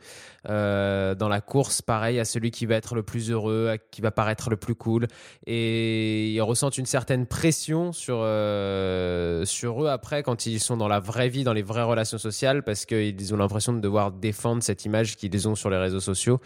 Euh, 0.50 1.14
dans 1.14 1.28
la 1.28 1.42
course, 1.42 1.82
pareil, 1.82 2.20
à 2.20 2.26
celui 2.26 2.52
qui 2.52 2.66
va 2.66 2.76
être 2.76 2.96
le 2.96 3.04
plus 3.04 3.32
heureux, 3.32 3.78
qui 3.92 4.02
va 4.02 4.12
paraître 4.12 4.50
le 4.50 4.58
plus 4.58 4.76
cool, 4.76 5.08
et 5.46 6.32
ils 6.32 6.42
ressentent 6.42 6.78
une 6.78 6.86
certaine 6.86 7.26
pression 7.26 7.92
sur, 7.92 8.20
euh, 8.22 9.44
sur 9.46 9.84
eux 9.84 9.90
après 9.90 10.24
quand 10.24 10.46
ils 10.46 10.60
sont 10.60 10.78
dans 10.78 10.88
la 10.88 11.00
vraie 11.00 11.30
vie, 11.30 11.44
dans 11.44 11.54
les 11.54 11.62
vraies 11.62 11.84
relations 11.84 12.18
sociales, 12.18 12.64
parce 12.64 12.86
qu'ils 12.86 13.34
ont 13.34 13.38
l'impression 13.38 13.74
de 13.74 13.80
devoir 13.80 14.12
défendre 14.12 14.64
cette 14.64 14.86
image 14.86 15.18
qu'ils 15.18 15.48
ont 15.48 15.56
sur 15.56 15.70
les 15.70 15.78
réseaux 15.78 16.00
sociaux 16.00 16.40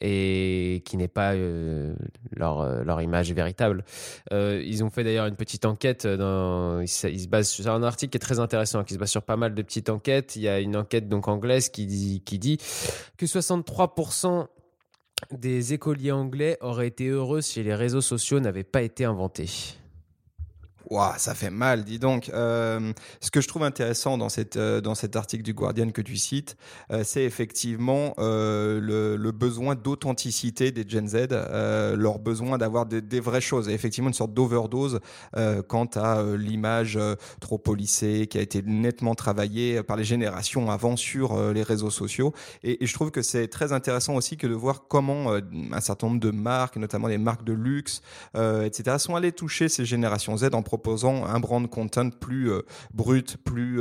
et 0.00 0.82
qui 0.84 0.96
n'est 0.96 1.08
pas 1.08 1.34
euh, 1.34 1.94
leur, 2.32 2.60
euh, 2.60 2.84
leur, 2.84 3.00
image 3.02 3.32
véritable. 3.32 3.84
Euh, 4.32 4.62
ils 4.64 4.84
ont 4.84 4.90
fait 4.90 5.04
d'ailleurs 5.04 5.26
une 5.26 5.36
petite 5.36 5.64
enquête, 5.64 6.06
dans, 6.06 6.80
ils, 6.80 6.88
se 6.88 7.28
basent 7.28 7.48
sur 7.48 7.68
un 7.68 7.82
article 7.82 8.10
qui 8.10 8.16
est 8.16 8.20
très 8.20 8.40
intéressant, 8.40 8.84
qui 8.84 8.94
se 8.94 8.98
base 8.98 9.10
sur 9.10 9.22
pas 9.22 9.36
mal 9.36 9.54
de 9.54 9.62
petites 9.62 9.90
enquêtes. 9.90 10.36
Il 10.36 10.42
y 10.42 10.48
a 10.48 10.60
une 10.60 10.76
enquête 10.76 11.08
donc 11.08 11.28
anglaise 11.28 11.68
qui 11.68 11.86
dit 11.86 12.58
que 13.16 13.26
63% 13.26 14.46
des 15.30 15.72
écoliers 15.72 16.12
anglais 16.12 16.58
auraient 16.60 16.88
été 16.88 17.08
heureux 17.08 17.40
si 17.40 17.62
les 17.62 17.74
réseaux 17.74 18.00
sociaux 18.00 18.40
n'avaient 18.40 18.64
pas 18.64 18.82
été 18.82 19.04
inventés. 19.04 19.48
Wow, 20.88 21.14
ça 21.18 21.34
fait 21.34 21.50
mal, 21.50 21.82
dis 21.82 21.98
donc. 21.98 22.30
Euh, 22.32 22.92
ce 23.20 23.32
que 23.32 23.40
je 23.40 23.48
trouve 23.48 23.64
intéressant 23.64 24.18
dans, 24.18 24.28
cette, 24.28 24.56
euh, 24.56 24.80
dans 24.80 24.94
cet 24.94 25.16
article 25.16 25.42
du 25.42 25.52
Guardian 25.52 25.90
que 25.90 26.00
tu 26.00 26.16
cites, 26.16 26.56
euh, 26.92 27.02
c'est 27.04 27.24
effectivement 27.24 28.14
euh, 28.18 28.78
le, 28.80 29.16
le, 29.16 29.32
besoin 29.32 29.74
d'authenticité 29.74 30.70
des 30.70 30.88
Gen 30.88 31.08
Z, 31.08 31.28
euh, 31.32 31.96
leur 31.96 32.20
besoin 32.20 32.56
d'avoir 32.56 32.86
des, 32.86 33.02
des, 33.02 33.18
vraies 33.18 33.40
choses. 33.40 33.68
Et 33.68 33.72
effectivement, 33.72 34.08
une 34.08 34.14
sorte 34.14 34.32
d'overdose 34.32 35.00
quant 35.68 35.88
à 35.96 36.22
l'image 36.36 36.98
trop 37.40 37.58
polissée 37.58 38.26
qui 38.28 38.38
a 38.38 38.40
été 38.40 38.62
nettement 38.62 39.14
travaillée 39.14 39.82
par 39.82 39.96
les 39.96 40.04
générations 40.04 40.70
avant 40.70 40.96
sur 40.96 41.52
les 41.52 41.62
réseaux 41.62 41.90
sociaux. 41.90 42.32
Et, 42.62 42.82
et 42.82 42.86
je 42.86 42.94
trouve 42.94 43.10
que 43.10 43.22
c'est 43.22 43.48
très 43.48 43.72
intéressant 43.72 44.14
aussi 44.14 44.36
que 44.36 44.46
de 44.46 44.54
voir 44.54 44.84
comment 44.88 45.32
un 45.32 45.80
certain 45.80 46.08
nombre 46.08 46.20
de 46.20 46.30
marques, 46.30 46.76
notamment 46.76 47.08
les 47.08 47.18
marques 47.18 47.44
de 47.44 47.52
luxe, 47.52 48.02
etc., 48.34 48.96
sont 48.98 49.16
allées 49.16 49.32
toucher 49.32 49.68
ces 49.68 49.84
générations 49.84 50.36
Z 50.36 50.50
en 50.52 50.62
proposant 50.76 51.24
un 51.24 51.40
brand 51.40 51.68
content 51.68 52.10
plus 52.10 52.50
brut, 52.92 53.38
plus 53.44 53.80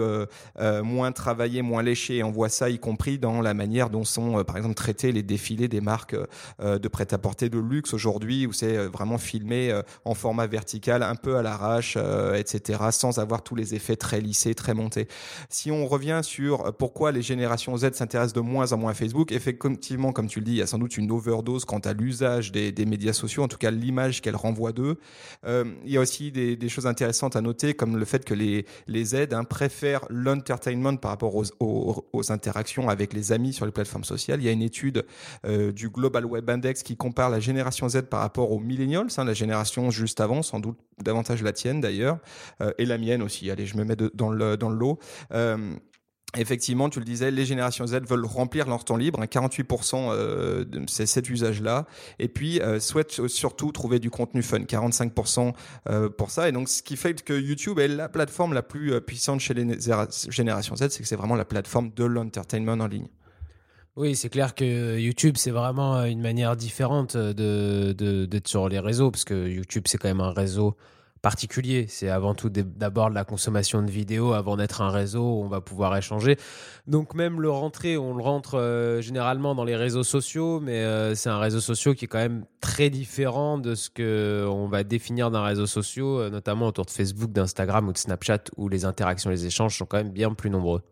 moins 0.83 1.11
travaillé, 1.11 1.61
moins 1.61 1.83
léché. 1.83 2.23
on 2.23 2.31
voit 2.31 2.49
ça 2.49 2.69
y 2.69 2.79
compris 2.79 3.19
dans 3.19 3.41
la 3.41 3.53
manière 3.53 3.89
dont 3.89 4.03
sont, 4.05 4.43
par 4.43 4.55
exemple, 4.55 4.75
traités 4.75 5.11
les 5.11 5.23
défilés 5.23 5.67
des 5.67 5.81
marques 5.81 6.15
de 6.59 6.87
prêt-à-porter 6.87 7.49
de 7.49 7.59
luxe 7.59 7.93
aujourd'hui, 7.93 8.47
où 8.47 8.53
c'est 8.53 8.77
vraiment 8.87 9.17
filmé 9.17 9.77
en 10.05 10.13
format 10.13 10.47
vertical, 10.47 11.03
un 11.03 11.15
peu 11.15 11.35
à 11.35 11.41
l'arrache, 11.41 11.97
etc., 12.35 12.79
sans 12.91 13.19
avoir 13.19 13.43
tous 13.43 13.55
les 13.55 13.75
effets 13.75 13.97
très 13.97 14.21
lissés, 14.21 14.55
très 14.55 14.73
montés. 14.73 15.07
Si 15.49 15.71
on 15.71 15.85
revient 15.85 16.21
sur 16.23 16.73
pourquoi 16.77 17.11
les 17.11 17.21
générations 17.21 17.75
Z 17.77 17.93
s'intéressent 17.93 18.33
de 18.33 18.41
moins 18.41 18.71
en 18.71 18.77
moins 18.77 18.91
à 18.91 18.93
Facebook, 18.93 19.31
effectivement, 19.31 20.11
comme 20.11 20.27
tu 20.27 20.39
le 20.39 20.45
dis, 20.45 20.51
il 20.53 20.57
y 20.57 20.61
a 20.61 20.67
sans 20.67 20.77
doute 20.77 20.97
une 20.97 21.11
overdose 21.11 21.65
quant 21.65 21.79
à 21.79 21.93
l'usage 21.93 22.51
des, 22.51 22.85
médias 22.85 23.13
sociaux, 23.13 23.43
en 23.43 23.47
tout 23.47 23.57
cas 23.57 23.71
l'image 23.71 24.21
qu'elle 24.21 24.35
renvoie 24.35 24.71
d'eux. 24.71 24.97
Euh, 25.45 25.65
il 25.85 25.91
y 25.91 25.97
a 25.97 25.99
aussi 25.99 26.31
des, 26.31 26.69
choses 26.69 26.84
intéressantes 26.87 27.35
à 27.35 27.41
noter, 27.41 27.73
comme 27.73 27.97
le 27.97 28.05
fait 28.05 28.25
que 28.25 28.33
les, 28.33 28.65
les 28.87 29.05
Z 29.05 29.27
hein, 29.31 29.43
préfèrent 29.43 30.05
l'entertainment 30.09 30.97
par 30.97 31.11
rapport 31.11 31.35
aux, 31.35 32.31
interactions 32.31 32.89
avec 32.89 33.13
les 33.13 33.31
amis 33.31 33.53
sur 33.53 33.65
les 33.65 33.71
plateformes 33.71 34.03
sociales. 34.03 34.41
Il 34.41 34.45
y 34.45 34.49
a 34.49 34.51
une 34.51 34.61
étude 34.61 35.05
euh, 35.45 35.71
du 35.71 35.89
Global 35.89 36.25
Web 36.25 36.49
Index 36.49 36.81
qui 36.81 36.97
compare 36.97 37.29
la 37.29 37.39
génération 37.39 37.87
Z 37.87 38.03
par 38.03 38.21
rapport 38.21 38.51
aux 38.51 38.59
millennials, 38.59 39.07
hein, 39.17 39.23
la 39.23 39.33
génération 39.33 39.91
juste 39.91 40.21
avant, 40.21 40.41
sans 40.41 40.59
doute 40.59 40.77
davantage 41.01 41.43
la 41.43 41.53
tienne 41.53 41.81
d'ailleurs, 41.81 42.17
euh, 42.61 42.71
et 42.77 42.85
la 42.85 42.97
mienne 42.97 43.21
aussi. 43.21 43.51
Allez, 43.51 43.65
je 43.65 43.77
me 43.77 43.83
mets 43.83 43.95
dans 43.95 44.29
le 44.29 44.57
dans 44.57 44.69
le 44.69 44.77
lot. 44.77 44.99
Effectivement, 46.37 46.89
tu 46.89 46.99
le 46.99 47.05
disais, 47.05 47.31
les 47.31 47.45
générations 47.45 47.87
Z 47.87 48.01
veulent 48.07 48.25
remplir 48.25 48.67
leur 48.67 48.83
temps 48.83 48.97
libre, 48.97 49.23
48% 49.23 49.95
hein, 49.95 50.11
euh, 50.11 50.65
c'est 50.87 51.05
cet 51.05 51.29
usage-là, 51.29 51.85
et 52.19 52.27
puis 52.27 52.59
euh, 52.61 52.79
souhaitent 52.79 53.27
surtout 53.27 53.71
trouver 53.71 53.99
du 53.99 54.09
contenu 54.09 54.41
fun, 54.41 54.59
45% 54.59 55.53
euh, 55.89 56.09
pour 56.09 56.31
ça. 56.31 56.49
Et 56.49 56.51
donc, 56.51 56.69
ce 56.69 56.83
qui 56.83 56.97
fait 56.97 57.23
que 57.23 57.33
YouTube 57.33 57.79
est 57.79 57.87
la 57.87 58.09
plateforme 58.09 58.53
la 58.53 58.63
plus 58.63 58.99
puissante 59.01 59.39
chez 59.39 59.53
les 59.53 59.77
générations 60.29 60.75
Z, 60.75 60.89
c'est 60.89 61.01
que 61.01 61.07
c'est 61.07 61.15
vraiment 61.15 61.35
la 61.35 61.45
plateforme 61.45 61.91
de 61.95 62.03
l'entertainment 62.03 62.83
en 62.83 62.87
ligne. 62.87 63.07
Oui, 63.95 64.15
c'est 64.15 64.29
clair 64.29 64.55
que 64.55 64.99
YouTube, 64.99 65.35
c'est 65.37 65.51
vraiment 65.51 66.03
une 66.03 66.21
manière 66.21 66.57
différente 66.57 67.15
d'être 67.15 68.47
sur 68.47 68.67
les 68.67 68.79
réseaux, 68.79 69.09
parce 69.09 69.23
que 69.23 69.47
YouTube, 69.47 69.83
c'est 69.87 69.97
quand 69.97 70.09
même 70.09 70.21
un 70.21 70.33
réseau 70.33 70.75
particulier. 71.25 71.87
C'est 71.89 72.09
avant 72.09 72.35
tout 72.35 72.49
d'abord 72.51 73.09
de 73.09 73.15
la 73.15 73.23
consommation 73.23 73.81
de 73.81 73.89
vidéos 73.89 74.33
avant 74.33 74.57
d'être 74.57 74.83
un 74.83 74.91
réseau 74.91 75.23
où 75.23 75.43
on 75.43 75.47
va 75.47 75.59
pouvoir 75.59 75.97
échanger. 75.97 76.37
Donc 76.85 77.15
même 77.15 77.41
le 77.41 77.49
rentrer, 77.49 77.97
on 77.97 78.15
le 78.15 78.21
rentre 78.21 78.59
euh, 78.59 79.01
généralement 79.01 79.55
dans 79.55 79.63
les 79.63 79.75
réseaux 79.75 80.03
sociaux, 80.03 80.59
mais 80.59 80.83
euh, 80.83 81.15
c'est 81.15 81.29
un 81.29 81.39
réseau 81.39 81.61
social 81.61 81.95
qui 81.95 82.05
est 82.05 82.07
quand 82.07 82.19
même 82.19 82.45
très 82.61 82.91
différent 82.91 83.57
de 83.57 83.73
ce 83.73 83.89
que 83.89 84.45
on 84.47 84.67
va 84.67 84.83
définir 84.83 85.31
d'un 85.31 85.43
réseau 85.43 85.65
social, 85.65 86.05
euh, 86.05 86.29
notamment 86.29 86.67
autour 86.67 86.85
de 86.85 86.91
Facebook, 86.91 87.31
d'Instagram 87.31 87.87
ou 87.87 87.91
de 87.91 87.97
Snapchat, 87.97 88.43
où 88.57 88.69
les 88.69 88.85
interactions, 88.85 89.31
les 89.31 89.47
échanges 89.47 89.75
sont 89.79 89.87
quand 89.87 89.97
même 89.97 90.11
bien 90.11 90.31
plus 90.31 90.51
nombreux. 90.51 90.83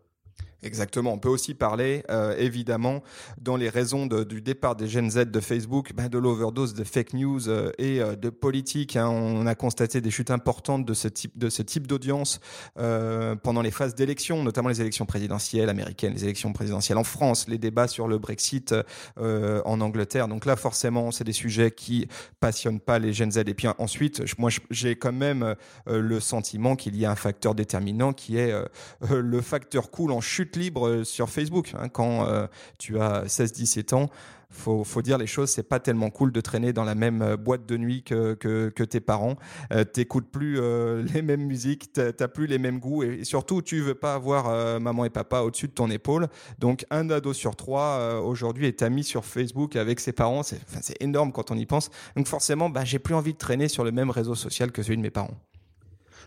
Exactement. 0.64 1.12
On 1.12 1.18
peut 1.18 1.28
aussi 1.28 1.52
parler, 1.52 2.04
euh, 2.10 2.34
évidemment, 2.38 3.02
dans 3.38 3.56
les 3.56 3.68
raisons 3.68 4.06
du 4.06 4.40
départ 4.40 4.76
des 4.76 4.88
Gen 4.88 5.10
Z 5.10 5.26
de 5.26 5.40
Facebook, 5.40 5.92
ben, 5.94 6.08
de 6.08 6.16
l'overdose 6.16 6.72
de 6.72 6.84
fake 6.84 7.12
news 7.12 7.48
euh, 7.48 7.70
et 7.76 8.00
euh, 8.00 8.16
de 8.16 8.30
politique. 8.30 8.96
Hein. 8.96 9.08
On 9.08 9.46
a 9.46 9.54
constaté 9.54 10.00
des 10.00 10.10
chutes 10.10 10.30
importantes 10.30 10.86
de 10.86 10.94
ce 10.94 11.08
type 11.08 11.36
de 11.36 11.50
ce 11.50 11.62
type 11.62 11.86
d'audience 11.86 12.40
pendant 13.42 13.60
les 13.60 13.70
phases 13.70 13.94
d'élection, 13.94 14.42
notamment 14.42 14.68
les 14.68 14.80
élections 14.80 15.04
présidentielles 15.04 15.68
américaines, 15.68 16.14
les 16.14 16.24
élections 16.24 16.52
présidentielles 16.52 16.98
en 16.98 17.04
France, 17.04 17.46
les 17.48 17.58
débats 17.58 17.88
sur 17.88 18.08
le 18.08 18.18
Brexit 18.18 18.74
en 19.16 19.80
Angleterre. 19.80 20.28
Donc 20.28 20.46
là, 20.46 20.56
forcément, 20.56 21.10
c'est 21.10 21.24
des 21.24 21.32
sujets 21.32 21.70
qui 21.70 22.06
passionnent 22.40 22.80
pas 22.80 22.98
les 22.98 23.12
Gen 23.12 23.30
Z. 23.30 23.38
Et 23.38 23.54
puis 23.54 23.68
ensuite, 23.78 24.22
moi, 24.38 24.50
j'ai 24.70 24.96
quand 24.96 25.12
même 25.12 25.54
le 25.86 26.20
sentiment 26.20 26.76
qu'il 26.76 26.96
y 26.96 27.04
a 27.04 27.10
un 27.10 27.16
facteur 27.16 27.54
déterminant 27.54 28.12
qui 28.12 28.36
est 28.38 28.54
le 29.10 29.40
facteur 29.40 29.90
cool 29.90 30.12
en 30.12 30.20
chute 30.20 30.53
libre 30.56 30.88
euh, 30.88 31.04
sur 31.04 31.30
Facebook. 31.30 31.72
Hein. 31.78 31.88
quand 31.88 32.26
euh, 32.26 32.46
tu 32.78 32.98
as 33.00 33.24
16-17 33.24 33.94
ans, 33.94 34.10
faut, 34.50 34.84
faut 34.84 35.02
dire 35.02 35.18
les 35.18 35.26
choses, 35.26 35.50
c'est 35.50 35.68
pas 35.68 35.80
tellement 35.80 36.10
cool 36.10 36.30
de 36.30 36.40
traîner 36.40 36.72
dans 36.72 36.84
la 36.84 36.94
même 36.94 37.22
euh, 37.22 37.36
boîte 37.36 37.66
de 37.66 37.76
nuit 37.76 38.02
que, 38.04 38.68
tes 38.68 39.00
parents. 39.00 39.36
Euh, 39.72 39.84
T'écoutes 39.84 40.30
plus 40.30 40.54
les 41.14 41.22
mêmes 41.22 41.44
musiques, 41.44 41.92
t'as 41.92 42.28
plus 42.28 42.46
les 42.46 42.58
mêmes 42.58 42.78
goûts 42.78 43.02
et, 43.02 43.24
surtout 43.24 43.62
tu 43.62 43.80
veux 43.80 43.94
pas 43.94 44.14
avoir 44.14 44.80
maman 44.80 45.04
et 45.04 45.10
papa 45.10 45.40
au-dessus 45.40 45.68
de 45.68 45.72
ton 45.72 45.90
épaule. 45.90 46.28
Donc 46.58 46.86
un 46.90 47.10
ado 47.10 47.32
sur 47.32 47.56
trois 47.56 48.20
aujourd'hui 48.20 48.66
est 48.66 48.82
ami 48.82 49.04
sur 49.04 49.24
Facebook 49.24 49.76
avec 49.76 50.00
ses 50.00 50.12
parents. 50.12 50.42
C'est 50.42 51.02
énorme 51.02 51.32
quand 51.32 51.50
on 51.50 51.56
y 51.56 51.66
pense. 51.66 51.90
Donc 52.16 52.26
forcément, 52.26 52.70
bah, 52.70 52.84
j'ai 52.84 52.98
plus 52.98 53.14
envie 53.14 53.32
de 53.32 53.38
traîner 53.38 53.68
sur 53.68 53.84
le 53.84 53.92
même 53.92 54.10
réseau 54.10 54.34
social 54.34 54.72
que 54.72 54.82
celui 54.82 54.96
de 54.96 55.02
mes 55.02 55.10
parents. 55.10 55.34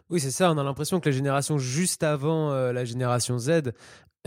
Oui, 0.09 0.19
c'est 0.19 0.31
ça. 0.31 0.51
On 0.51 0.57
a 0.57 0.63
l'impression 0.63 0.99
que 0.99 1.09
la 1.09 1.15
génération 1.15 1.57
juste 1.57 2.03
avant 2.03 2.51
la 2.71 2.85
génération 2.85 3.37
Z 3.37 3.73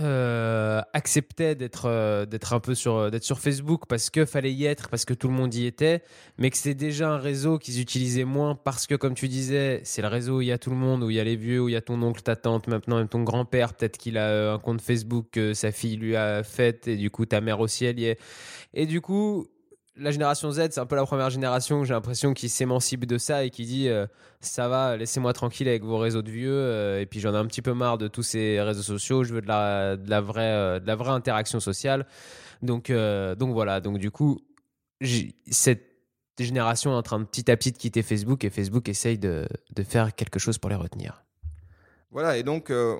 euh, 0.00 0.80
acceptait 0.94 1.54
d'être 1.54 1.84
euh, 1.84 2.24
d'être 2.24 2.54
un 2.54 2.60
peu 2.60 2.74
sur 2.74 2.96
euh, 2.96 3.10
sur 3.20 3.38
Facebook 3.38 3.82
parce 3.86 4.08
que 4.08 4.24
fallait 4.24 4.52
y 4.52 4.64
être 4.64 4.88
parce 4.88 5.04
que 5.04 5.12
tout 5.12 5.28
le 5.28 5.34
monde 5.34 5.52
y 5.52 5.66
était 5.66 6.02
mais 6.38 6.48
que 6.48 6.56
c'est 6.56 6.74
déjà 6.74 7.10
un 7.10 7.18
réseau 7.18 7.58
qu'ils 7.58 7.80
utilisaient 7.80 8.24
moins 8.24 8.54
parce 8.54 8.86
que 8.86 8.94
comme 8.94 9.12
tu 9.12 9.28
disais 9.28 9.82
c'est 9.84 10.00
le 10.00 10.08
réseau 10.08 10.38
où 10.38 10.40
il 10.40 10.46
y 10.46 10.52
a 10.52 10.58
tout 10.58 10.70
le 10.70 10.76
monde 10.76 11.02
où 11.02 11.10
il 11.10 11.16
y 11.16 11.20
a 11.20 11.24
les 11.24 11.36
vieux 11.36 11.60
où 11.60 11.68
il 11.68 11.72
y 11.72 11.76
a 11.76 11.82
ton 11.82 12.00
oncle 12.02 12.22
ta 12.22 12.34
tante 12.34 12.66
maintenant 12.66 12.96
même 12.96 13.08
ton 13.08 13.24
grand-père 13.24 13.74
peut-être 13.74 13.98
qu'il 13.98 14.16
a 14.16 14.54
un 14.54 14.58
compte 14.58 14.80
Facebook 14.80 15.26
que 15.32 15.52
sa 15.52 15.70
fille 15.70 15.96
lui 15.96 16.16
a 16.16 16.44
fait 16.44 16.88
et 16.88 16.96
du 16.96 17.10
coup 17.10 17.26
ta 17.26 17.42
mère 17.42 17.60
aussi 17.60 17.84
elle 17.84 17.98
y 17.98 18.06
est 18.06 18.18
et 18.72 18.86
du 18.86 19.02
coup 19.02 19.48
la 19.96 20.10
génération 20.10 20.50
Z, 20.50 20.68
c'est 20.70 20.78
un 20.78 20.86
peu 20.86 20.96
la 20.96 21.04
première 21.04 21.30
génération, 21.30 21.84
j'ai 21.84 21.94
l'impression, 21.94 22.32
qui 22.32 22.48
s'émancipe 22.48 23.06
de 23.06 23.18
ça 23.18 23.44
et 23.44 23.50
qui 23.50 23.64
dit 23.64 23.88
euh, 23.88 24.06
ça 24.40 24.68
va, 24.68 24.96
laissez-moi 24.96 25.32
tranquille 25.32 25.68
avec 25.68 25.82
vos 25.82 25.98
réseaux 25.98 26.22
de 26.22 26.30
vieux. 26.30 26.52
Euh, 26.52 27.00
et 27.00 27.06
puis 27.06 27.20
j'en 27.20 27.34
ai 27.34 27.38
un 27.38 27.46
petit 27.46 27.62
peu 27.62 27.74
marre 27.74 27.98
de 27.98 28.08
tous 28.08 28.22
ces 28.22 28.60
réseaux 28.60 28.82
sociaux. 28.82 29.24
Je 29.24 29.34
veux 29.34 29.42
de 29.42 29.48
la, 29.48 29.96
de 29.96 30.08
la, 30.08 30.20
vraie, 30.20 30.42
euh, 30.42 30.80
de 30.80 30.86
la 30.86 30.96
vraie 30.96 31.10
interaction 31.10 31.60
sociale. 31.60 32.06
Donc, 32.62 32.90
donc 32.90 33.52
voilà. 33.52 33.80
Donc 33.80 33.98
du 33.98 34.10
coup, 34.10 34.38
cette 35.50 35.82
génération 36.38 36.92
est 36.92 36.96
en 36.96 37.02
train 37.02 37.18
de 37.18 37.24
petit 37.24 37.50
à 37.50 37.56
petit 37.56 37.72
de 37.72 37.78
quitter 37.78 38.02
Facebook 38.02 38.44
et 38.44 38.50
Facebook 38.50 38.88
essaye 38.88 39.18
de, 39.18 39.46
de 39.74 39.82
faire 39.82 40.14
quelque 40.14 40.38
chose 40.38 40.58
pour 40.58 40.70
les 40.70 40.76
retenir. 40.76 41.24
Voilà, 42.12 42.36
et 42.36 42.42
donc 42.42 42.70
euh, 42.70 42.96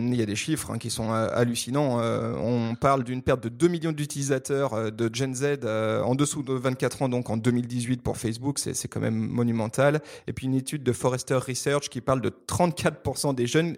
il 0.00 0.14
y 0.14 0.22
a 0.22 0.26
des 0.26 0.36
chiffres 0.36 0.70
hein, 0.70 0.78
qui 0.78 0.88
sont 0.88 1.12
euh, 1.12 1.26
hallucinants. 1.32 1.98
Euh, 2.00 2.32
on 2.36 2.76
parle 2.76 3.02
d'une 3.02 3.20
perte 3.20 3.42
de 3.42 3.48
2 3.48 3.66
millions 3.66 3.90
d'utilisateurs 3.90 4.92
de 4.92 5.10
Gen 5.12 5.34
Z 5.34 5.66
en 5.66 6.14
dessous 6.14 6.44
de 6.44 6.52
24 6.52 7.02
ans, 7.02 7.08
donc 7.08 7.28
en 7.28 7.36
2018 7.36 8.02
pour 8.02 8.18
Facebook, 8.18 8.60
c'est 8.60 8.86
quand 8.86 9.00
même 9.00 9.16
monumental. 9.16 10.00
Et 10.28 10.32
puis 10.32 10.46
une 10.46 10.54
étude 10.54 10.84
de 10.84 10.92
Forrester 10.92 11.34
Research 11.34 11.88
qui 11.88 12.00
parle 12.00 12.20
de 12.20 12.30
34% 12.30 13.34
des 13.34 13.48
jeunes 13.48 13.76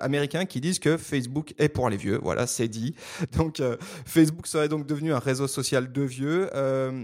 américains 0.00 0.46
qui 0.46 0.62
disent 0.62 0.78
que 0.78 0.96
Facebook 0.96 1.52
est 1.58 1.68
pour 1.68 1.90
les 1.90 1.98
vieux. 1.98 2.18
Voilà, 2.22 2.46
c'est 2.46 2.68
dit. 2.68 2.94
Donc 3.36 3.62
Facebook 4.06 4.46
serait 4.46 4.68
donc 4.68 4.86
devenu 4.86 5.12
un 5.12 5.18
réseau 5.18 5.46
social 5.46 5.92
de 5.92 6.02
vieux. 6.02 6.48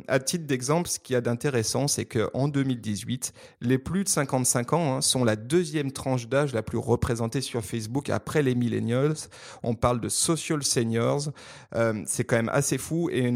à 0.08 0.18
titre 0.18 0.46
d'exemple, 0.46 0.88
ce 0.88 0.98
qu'il 0.98 1.12
y 1.12 1.16
a 1.16 1.20
d'intéressant, 1.20 1.88
c'est 1.88 2.06
qu'en 2.06 2.48
2018, 2.48 3.34
les 3.60 3.76
plus 3.76 4.04
de 4.04 4.08
55 4.08 4.72
ans 4.72 4.94
hein, 4.94 5.00
sont 5.02 5.24
la 5.24 5.36
deuxième 5.36 5.92
tranche 5.92 6.26
d'âge 6.28 6.54
la 6.54 6.62
plus 6.62 6.78
sur 7.40 7.64
Facebook 7.64 8.10
après 8.10 8.42
les 8.42 8.54
millennials. 8.54 9.14
On 9.62 9.74
parle 9.74 10.00
de 10.00 10.08
social 10.08 10.62
seniors. 10.62 11.30
Euh, 11.74 12.02
c'est 12.06 12.24
quand 12.24 12.36
même 12.36 12.50
assez 12.52 12.78
fou. 12.78 13.08
Et 13.10 13.28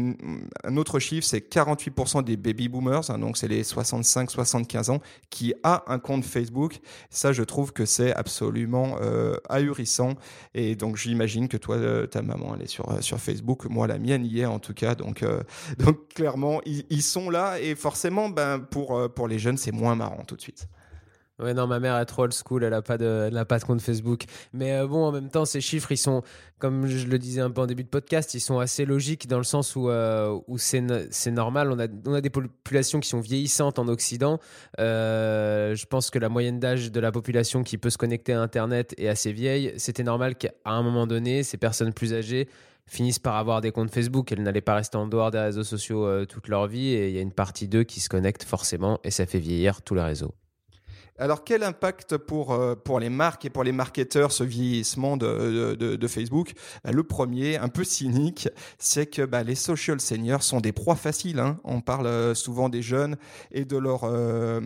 un 0.63 0.77
autre 0.77 0.99
chiffre, 0.99 1.25
c'est 1.25 1.39
48% 1.39 2.23
des 2.23 2.37
baby 2.37 2.69
boomers, 2.69 3.09
hein, 3.09 3.19
donc 3.19 3.37
c'est 3.37 3.47
les 3.47 3.63
65-75 3.63 4.91
ans, 4.91 4.99
qui 5.29 5.53
a 5.63 5.83
un 5.87 5.99
compte 5.99 6.25
Facebook. 6.25 6.79
Ça, 7.09 7.33
je 7.33 7.43
trouve 7.43 7.73
que 7.73 7.85
c'est 7.85 8.13
absolument 8.13 8.97
euh, 9.01 9.35
ahurissant. 9.49 10.13
Et 10.53 10.75
donc, 10.75 10.97
j'imagine 10.97 11.47
que 11.47 11.57
toi, 11.57 11.75
euh, 11.75 12.07
ta 12.07 12.21
maman, 12.21 12.55
elle 12.55 12.63
est 12.63 12.67
sur, 12.67 13.01
sur 13.03 13.19
Facebook. 13.19 13.65
Moi, 13.65 13.87
la 13.87 13.99
mienne 13.99 14.25
y 14.25 14.41
est 14.41 14.45
en 14.45 14.59
tout 14.59 14.73
cas. 14.73 14.95
Donc, 14.95 15.23
clairement, 16.15 16.61
ils, 16.65 16.85
ils, 16.89 17.03
sont 17.03 17.29
là. 17.29 17.59
Et 17.59 17.75
forcément, 17.75 18.29
ben, 18.29 18.59
pour, 18.59 19.11
pour 19.13 19.27
les 19.27 19.39
jeunes, 19.39 19.57
c'est 19.57 19.71
moins 19.71 19.95
marrant 19.95 20.23
tout 20.25 20.35
de 20.35 20.41
suite. 20.41 20.67
Ouais, 21.39 21.55
non, 21.55 21.65
ma 21.65 21.79
mère 21.79 21.97
est 21.97 22.05
trop 22.05 22.23
old 22.23 22.33
school, 22.33 22.63
elle 22.63 22.69
n'a 22.69 22.83
pas, 22.83 22.99
de, 22.99 23.43
pas 23.45 23.57
de 23.57 23.63
compte 23.63 23.81
Facebook. 23.81 24.25
Mais 24.53 24.73
euh, 24.73 24.85
bon, 24.85 25.05
en 25.05 25.11
même 25.11 25.29
temps, 25.29 25.45
ces 25.45 25.61
chiffres, 25.61 25.91
ils 25.91 25.97
sont, 25.97 26.21
comme 26.59 26.85
je 26.85 27.07
le 27.07 27.17
disais 27.17 27.41
un 27.41 27.49
peu 27.49 27.61
en 27.61 27.65
début 27.65 27.83
de 27.83 27.89
podcast, 27.89 28.35
ils 28.35 28.39
sont 28.39 28.59
assez 28.59 28.85
logiques 28.85 29.27
dans 29.27 29.39
le 29.39 29.43
sens 29.43 29.75
où, 29.75 29.89
euh, 29.89 30.39
où 30.47 30.59
c'est, 30.59 30.83
c'est 31.11 31.31
normal. 31.31 31.71
On 31.71 31.79
a, 31.79 31.87
on 32.05 32.13
a 32.13 32.21
des 32.21 32.29
populations 32.29 32.99
qui 32.99 33.09
sont 33.09 33.19
vieillissantes 33.19 33.79
en 33.79 33.87
Occident. 33.87 34.39
Euh, 34.79 35.73
je 35.73 35.85
pense 35.87 36.11
que 36.11 36.19
la 36.19 36.29
moyenne 36.29 36.59
d'âge 36.59 36.91
de 36.91 36.99
la 36.99 37.11
population 37.11 37.63
qui 37.63 37.79
peut 37.79 37.89
se 37.89 37.97
connecter 37.97 38.33
à 38.33 38.39
Internet 38.39 38.93
est 38.99 39.07
assez 39.07 39.31
vieille. 39.33 39.73
C'était 39.77 40.03
normal 40.03 40.35
qu'à 40.35 40.51
un 40.65 40.83
moment 40.83 41.07
donné, 41.07 41.41
ces 41.41 41.57
personnes 41.57 41.93
plus 41.93 42.13
âgées 42.13 42.47
finissent 42.85 43.17
par 43.17 43.37
avoir 43.37 43.59
des 43.61 43.71
comptes 43.71 43.89
Facebook. 43.89 44.31
Elles 44.31 44.43
n'allaient 44.43 44.61
pas 44.61 44.75
rester 44.75 44.97
en 44.97 45.07
dehors 45.07 45.31
des 45.31 45.39
réseaux 45.39 45.63
sociaux 45.63 46.25
toute 46.27 46.47
leur 46.47 46.67
vie. 46.67 46.89
Et 46.89 47.09
il 47.09 47.15
y 47.15 47.17
a 47.17 47.21
une 47.21 47.31
partie 47.31 47.67
d'eux 47.67 47.85
qui 47.85 48.01
se 48.01 48.09
connectent 48.09 48.43
forcément 48.43 48.99
et 49.03 49.09
ça 49.09 49.25
fait 49.25 49.39
vieillir 49.39 49.81
tous 49.81 49.95
les 49.95 50.03
réseaux. 50.03 50.35
Alors, 51.23 51.45
quel 51.45 51.63
impact 51.63 52.17
pour, 52.17 52.51
euh, 52.51 52.75
pour 52.75 52.99
les 52.99 53.07
marques 53.07 53.45
et 53.45 53.49
pour 53.49 53.63
les 53.63 53.71
marketeurs 53.71 54.33
ce 54.33 54.43
vieillissement 54.43 55.15
de, 55.15 55.73
de, 55.73 56.07
Facebook? 56.09 56.51
Bah, 56.83 56.91
Le 56.91 57.01
premier, 57.01 57.55
un 57.55 57.69
peu 57.69 57.85
cynique, 57.85 58.49
c'est 58.77 59.05
que 59.05 59.21
bah, 59.21 59.41
les 59.41 59.55
social 59.55 60.01
seniors 60.01 60.43
sont 60.43 60.59
des 60.59 60.73
proies 60.73 60.97
faciles. 60.97 61.39
Hein. 61.39 61.61
On 61.63 61.79
parle 61.79 62.07
euh, 62.07 62.35
souvent 62.35 62.67
des 62.67 62.81
jeunes 62.81 63.15
et 63.53 63.63
de 63.63 63.77
leur 63.77 64.01
euh, 64.03 64.59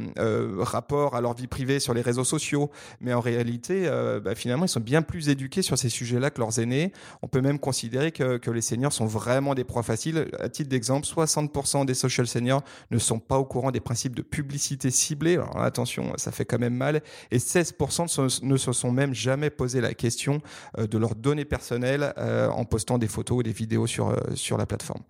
rapport 0.57 1.15
à 1.15 1.21
leur 1.21 1.35
vie 1.35 1.45
privée 1.45 1.79
sur 1.79 1.93
les 1.93 2.01
réseaux 2.01 2.23
sociaux, 2.23 2.71
mais 3.01 3.13
en 3.13 3.19
réalité, 3.19 3.87
bah, 4.23 4.33
finalement, 4.33 4.65
ils 4.65 4.69
sont 4.69 4.79
bien 4.79 5.03
plus 5.03 5.29
éduqués 5.29 5.61
sur 5.61 5.77
ces 5.77 5.89
sujets-là 5.89 6.31
que 6.31 6.39
leurs 6.39 6.57
aînés. 6.57 6.91
On 7.21 7.27
peut 7.27 7.41
même 7.41 7.59
considérer 7.59 8.11
que, 8.11 8.37
que 8.37 8.49
les 8.49 8.61
seniors 8.61 8.93
sont 8.93 9.05
vraiment 9.05 9.53
des 9.53 9.63
proies 9.63 9.83
faciles. 9.83 10.31
À 10.39 10.49
titre 10.49 10.71
d'exemple, 10.71 11.05
60% 11.05 11.85
des 11.85 11.93
social 11.93 12.25
seniors 12.25 12.63
ne 12.89 12.97
sont 12.97 13.19
pas 13.19 13.37
au 13.37 13.45
courant 13.45 13.69
des 13.69 13.79
principes 13.79 14.15
de 14.15 14.23
publicité 14.23 14.89
ciblée. 14.89 15.33
Alors 15.35 15.61
attention, 15.61 16.13
ça 16.17 16.31
fait 16.31 16.46
quand 16.47 16.59
même 16.59 16.75
mal. 16.75 17.01
Et 17.31 17.37
16% 17.37 18.43
ne 18.43 18.57
se 18.57 18.71
sont 18.73 18.91
même 18.91 19.13
jamais 19.13 19.49
posé 19.49 19.81
la 19.81 19.93
question 19.93 20.41
euh, 20.77 20.87
de 20.87 20.97
leurs 20.97 21.15
données 21.15 21.45
personnelles 21.45 22.13
euh, 22.17 22.49
en 22.49 22.65
postant 22.65 22.97
des 22.97 23.07
photos 23.07 23.39
ou 23.39 23.43
des 23.43 23.51
vidéos 23.51 23.87
sur, 23.87 24.09
euh, 24.09 24.15
sur 24.35 24.57
la 24.57 24.65
plateforme. 24.65 25.03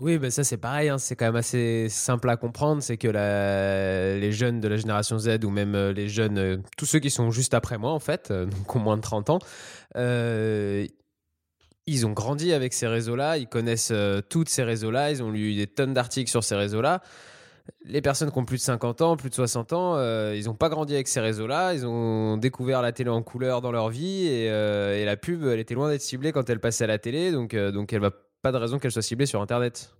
Oui, 0.00 0.18
ben 0.18 0.28
ça 0.28 0.42
c'est 0.42 0.56
pareil, 0.56 0.88
hein. 0.88 0.98
c'est 0.98 1.14
quand 1.14 1.26
même 1.26 1.36
assez 1.36 1.88
simple 1.88 2.28
à 2.28 2.36
comprendre, 2.36 2.82
c'est 2.82 2.96
que 2.96 3.06
les 3.06 4.32
jeunes 4.32 4.60
de 4.60 4.66
la 4.66 4.76
génération 4.76 5.20
Z 5.20 5.44
ou 5.44 5.50
même 5.50 5.76
les 5.90 6.08
jeunes, 6.08 6.64
tous 6.76 6.84
ceux 6.84 6.98
qui 6.98 7.10
sont 7.10 7.30
juste 7.30 7.54
après 7.54 7.78
moi 7.78 7.92
en 7.92 8.00
fait, 8.00 8.32
donc 8.32 8.74
au 8.74 8.80
moins 8.80 8.96
de 8.96 9.02
30 9.02 9.30
ans, 9.30 9.38
euh, 9.96 10.84
ils 11.86 12.06
ont 12.06 12.10
grandi 12.10 12.52
avec 12.52 12.72
ces 12.72 12.88
réseaux-là, 12.88 13.38
ils 13.38 13.46
connaissent 13.46 13.92
toutes 14.28 14.48
ces 14.48 14.64
réseaux-là, 14.64 15.12
ils 15.12 15.22
ont 15.22 15.30
lu 15.30 15.54
des 15.54 15.68
tonnes 15.68 15.94
d'articles 15.94 16.30
sur 16.30 16.42
ces 16.42 16.56
réseaux-là 16.56 17.00
les 17.84 18.02
personnes 18.02 18.30
qui 18.30 18.38
ont 18.38 18.44
plus 18.44 18.56
de 18.56 18.62
50 18.62 19.02
ans, 19.02 19.16
plus 19.16 19.30
de 19.30 19.34
60 19.34 19.72
ans, 19.72 19.96
euh, 19.96 20.34
ils 20.36 20.46
n'ont 20.46 20.54
pas 20.54 20.68
grandi 20.68 20.94
avec 20.94 21.08
ces 21.08 21.20
réseaux-là. 21.20 21.74
Ils 21.74 21.86
ont 21.86 22.36
découvert 22.36 22.82
la 22.82 22.92
télé 22.92 23.10
en 23.10 23.22
couleur 23.22 23.60
dans 23.60 23.72
leur 23.72 23.88
vie 23.88 24.26
et, 24.26 24.50
euh, 24.50 25.04
la 25.04 25.16
pub, 25.16 25.44
elle 25.44 25.60
était 25.60 25.74
loin 25.74 25.88
d'être 25.90 26.02
ciblée 26.02 26.32
quand 26.32 26.48
elle 26.48 26.60
passait 26.60 26.84
à 26.84 26.86
la 26.86 26.98
télé. 26.98 27.32
Donc, 27.32 27.54
euh, 27.54 27.72
elle 27.90 28.00
va 28.00 28.10
pas 28.42 28.52
de 28.52 28.56
raison 28.56 28.78
qu'elle 28.78 28.92
soit 28.92 29.02
ciblée 29.02 29.26
sur 29.26 29.40
Internet. 29.40 29.94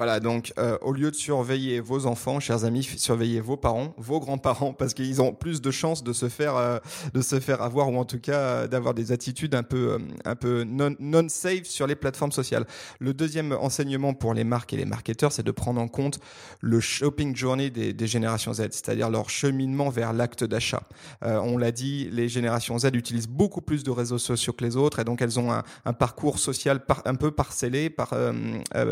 Voilà, 0.00 0.18
donc 0.18 0.54
euh, 0.58 0.78
au 0.80 0.94
lieu 0.94 1.10
de 1.10 1.14
surveiller 1.14 1.78
vos 1.78 2.06
enfants, 2.06 2.40
chers 2.40 2.64
amis, 2.64 2.84
surveillez 2.84 3.42
vos 3.42 3.58
parents, 3.58 3.92
vos 3.98 4.18
grands-parents, 4.18 4.72
parce 4.72 4.94
qu'ils 4.94 5.20
ont 5.20 5.34
plus 5.34 5.60
de 5.60 5.70
chances 5.70 6.02
de 6.02 6.14
se 6.14 6.30
faire, 6.30 6.56
euh, 6.56 6.78
de 7.12 7.20
se 7.20 7.38
faire 7.38 7.60
avoir 7.60 7.90
ou 7.90 7.98
en 7.98 8.06
tout 8.06 8.18
cas 8.18 8.38
euh, 8.38 8.66
d'avoir 8.66 8.94
des 8.94 9.12
attitudes 9.12 9.54
un 9.54 9.62
peu, 9.62 9.98
un 10.24 10.36
peu 10.36 10.64
non, 10.64 10.96
non 11.00 11.28
safe 11.28 11.64
sur 11.64 11.86
les 11.86 11.96
plateformes 11.96 12.32
sociales. 12.32 12.64
Le 12.98 13.12
deuxième 13.12 13.52
enseignement 13.52 14.14
pour 14.14 14.32
les 14.32 14.42
marques 14.42 14.72
et 14.72 14.78
les 14.78 14.86
marketeurs, 14.86 15.32
c'est 15.32 15.42
de 15.42 15.50
prendre 15.50 15.82
en 15.82 15.88
compte 15.88 16.18
le 16.62 16.80
shopping 16.80 17.36
journey 17.36 17.68
des, 17.68 17.92
des 17.92 18.06
générations 18.06 18.54
Z, 18.54 18.68
c'est-à-dire 18.70 19.10
leur 19.10 19.28
cheminement 19.28 19.90
vers 19.90 20.14
l'acte 20.14 20.44
d'achat. 20.44 20.82
on 21.20 21.58
l'a 21.58 21.72
dit, 21.72 22.08
les 22.10 22.30
générations 22.30 22.78
Z 22.78 22.86
utilisent 22.94 23.28
beaucoup 23.28 23.60
plus 23.60 23.84
de 23.84 23.90
réseaux 23.90 24.16
sociaux 24.16 24.54
que 24.54 24.64
les 24.64 24.78
autres, 24.78 25.00
et 25.00 25.04
donc 25.04 25.20
elles 25.20 25.38
ont 25.38 25.52
un, 25.52 25.62
un 25.84 25.92
parcours 25.92 26.38
social 26.38 26.86
par, 26.86 27.02
un 27.04 27.16
peu 27.16 27.32
parcellé, 27.32 27.90
par, 27.90 28.14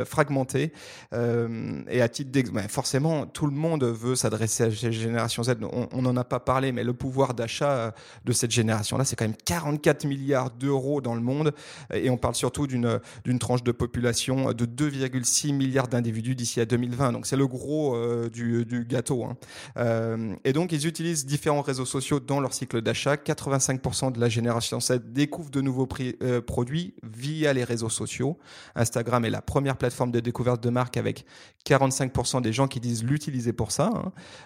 fragmenté. 0.04 0.70
Euh, 1.12 1.82
et 1.88 2.02
à 2.02 2.08
titre 2.08 2.30
d'exemple, 2.30 2.60
ben, 2.60 2.68
forcément, 2.68 3.26
tout 3.26 3.46
le 3.46 3.52
monde 3.52 3.84
veut 3.84 4.16
s'adresser 4.16 4.64
à 4.64 4.66
la 4.66 4.72
génération 4.72 5.42
Z. 5.42 5.56
On 5.92 6.02
n'en 6.02 6.16
a 6.16 6.24
pas 6.24 6.40
parlé, 6.40 6.72
mais 6.72 6.84
le 6.84 6.94
pouvoir 6.94 7.34
d'achat 7.34 7.70
euh, 7.70 7.90
de 8.24 8.32
cette 8.32 8.50
génération-là, 8.50 9.04
c'est 9.04 9.16
quand 9.16 9.24
même 9.24 9.36
44 9.44 10.04
milliards 10.04 10.50
d'euros 10.50 11.00
dans 11.00 11.14
le 11.14 11.20
monde. 11.20 11.52
Et 11.92 12.10
on 12.10 12.16
parle 12.16 12.34
surtout 12.34 12.66
d'une 12.66 13.00
d'une 13.24 13.38
tranche 13.38 13.62
de 13.62 13.72
population 13.72 14.52
de 14.52 14.64
2,6 14.64 15.52
milliards 15.52 15.88
d'individus 15.88 16.34
d'ici 16.34 16.60
à 16.60 16.64
2020. 16.64 17.12
Donc 17.12 17.26
c'est 17.26 17.36
le 17.36 17.46
gros 17.46 17.94
euh, 17.94 18.28
du, 18.30 18.84
gâteau. 18.88 19.24
Hein. 19.24 19.36
Euh, 19.76 20.34
et 20.44 20.52
donc 20.52 20.72
ils 20.72 20.86
utilisent 20.86 21.26
différents 21.26 21.62
réseaux 21.62 21.84
sociaux 21.84 22.20
dans 22.20 22.40
leur 22.40 22.54
cycle 22.54 22.80
d'achat. 22.82 23.14
85% 23.14 24.12
de 24.12 24.20
la 24.20 24.28
génération 24.28 24.80
Z 24.80 25.00
découvre 25.04 25.50
de 25.50 25.60
nouveaux 25.60 25.88
euh, 26.22 26.40
produits 26.40 26.94
via 27.02 27.52
les 27.52 27.64
réseaux 27.64 27.88
sociaux. 27.88 28.38
Instagram 28.74 29.24
est 29.24 29.30
la 29.30 29.42
première 29.42 29.76
plateforme 29.76 30.10
de 30.10 30.20
découverte 30.20 30.62
de 30.62 30.70
marque 30.70 30.87
avec 30.96 31.24
45% 31.66 32.40
des 32.40 32.52
gens 32.52 32.68
qui 32.68 32.78
disent 32.80 33.04
l'utiliser 33.04 33.52
pour 33.52 33.72
ça, 33.72 33.90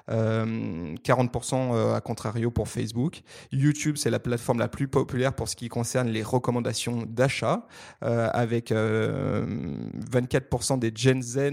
40% 0.08 0.11
hein. 0.11 0.11
euh, 0.11 0.94
euh, 1.75 1.94
à 1.94 2.00
contrario 2.00 2.50
pour 2.50 2.68
Facebook. 2.68 3.22
YouTube, 3.52 3.96
c'est 3.96 4.11
la 4.11 4.18
plateforme 4.18 4.58
la 4.58 4.68
plus 4.68 4.88
populaire 4.88 5.34
pour 5.34 5.49
ce 5.49 5.56
qui 5.56 5.68
concerne 5.68 6.08
les 6.08 6.22
recommandations 6.22 7.04
d'achat, 7.06 7.66
euh, 8.02 8.28
avec 8.32 8.72
24% 8.72 10.78
des 10.78 10.92
Gen 10.94 11.22
Z 11.22 11.52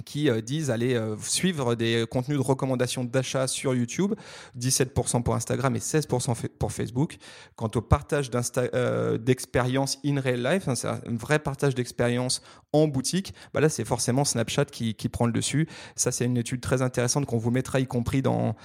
qui 0.00 0.30
euh, 0.30 0.40
disent 0.40 0.70
aller 0.70 0.94
euh, 0.94 1.16
suivre 1.18 1.74
des 1.74 2.06
contenus 2.10 2.38
de 2.38 2.42
recommandation 2.42 3.04
d'achat 3.04 3.46
sur 3.46 3.74
YouTube, 3.74 4.14
17% 4.58 5.22
pour 5.22 5.34
Instagram 5.34 5.76
et 5.76 5.80
16% 5.80 6.48
pour 6.58 6.72
Facebook. 6.72 7.18
Quant 7.56 7.70
au 7.74 7.82
partage 7.82 8.30
euh, 8.74 9.18
d'expérience 9.18 9.98
in 10.04 10.20
real 10.20 10.42
life, 10.42 10.68
hein, 10.68 10.74
c'est 10.74 10.88
un 10.88 11.00
vrai 11.08 11.38
partage 11.38 11.74
d'expérience 11.74 12.42
en 12.72 12.88
boutique, 12.88 13.34
bah 13.52 13.60
là 13.60 13.68
c'est 13.68 13.84
forcément 13.84 14.24
Snapchat 14.24 14.64
qui, 14.66 14.94
prend 15.10 15.26
le 15.26 15.32
dessus. 15.32 15.68
Ça 15.94 16.10
c'est 16.10 16.24
une 16.24 16.38
étude 16.38 16.62
très 16.62 16.80
intéressante 16.80 17.26
qu'on 17.26 17.36
vous 17.36 17.50
mettra 17.50 17.80
y 17.80 17.86
compris 17.86 18.22
dans, 18.22 18.56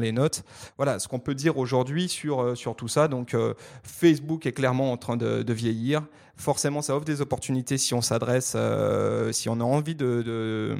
les 0.00 0.12
notes. 0.12 0.42
Voilà 0.76 0.98
ce 0.98 1.06
qu'on 1.06 1.20
peut 1.20 1.34
dire 1.34 1.56
aujourd'hui 1.56 2.08
sur, 2.08 2.56
tout 2.76 2.88
ça. 2.88 3.06
Donc 3.06 3.36
Facebook 3.84 4.44
est 4.46 4.52
clairement 4.52 4.90
en 4.90 4.96
train 4.96 5.16
de 5.16 5.52
vieillir 5.52 6.02
forcément, 6.36 6.82
ça 6.82 6.94
offre 6.94 7.04
des 7.04 7.20
opportunités 7.20 7.78
si 7.78 7.94
on 7.94 8.00
s'adresse, 8.00 8.52
euh, 8.56 9.32
si 9.32 9.48
on 9.48 9.60
a 9.60 9.64
envie 9.64 9.94
de, 9.94 10.76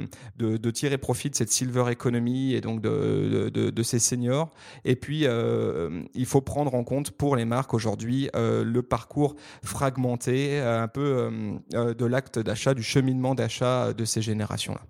tirer 0.71 0.97
profit 0.97 1.29
de 1.29 1.35
cette 1.35 1.51
silver 1.51 1.85
economy 1.89 2.53
et 2.53 2.61
donc 2.61 2.81
de, 2.81 3.49
de, 3.49 3.83
ces 3.83 3.99
seniors. 3.99 4.51
Et 4.85 4.95
puis, 4.95 5.25
euh, 5.25 6.03
il 6.13 6.25
faut 6.25 6.41
prendre 6.41 6.75
en 6.75 6.83
compte 6.83 7.11
pour 7.11 7.35
les 7.35 7.45
marques 7.45 7.73
aujourd'hui 7.73 8.29
euh, 8.35 8.63
le 8.63 8.83
parcours 8.83 9.35
fragmenté, 9.63 10.59
un 10.59 10.87
peu 10.87 11.29
de 11.71 12.05
l'acte 12.05 12.39
d'achat, 12.39 12.73
du 12.73 12.83
cheminement 12.83 13.35
d'achat 13.35 13.93
de 13.93 14.05
ces 14.05 14.21
générations-là. 14.21 14.81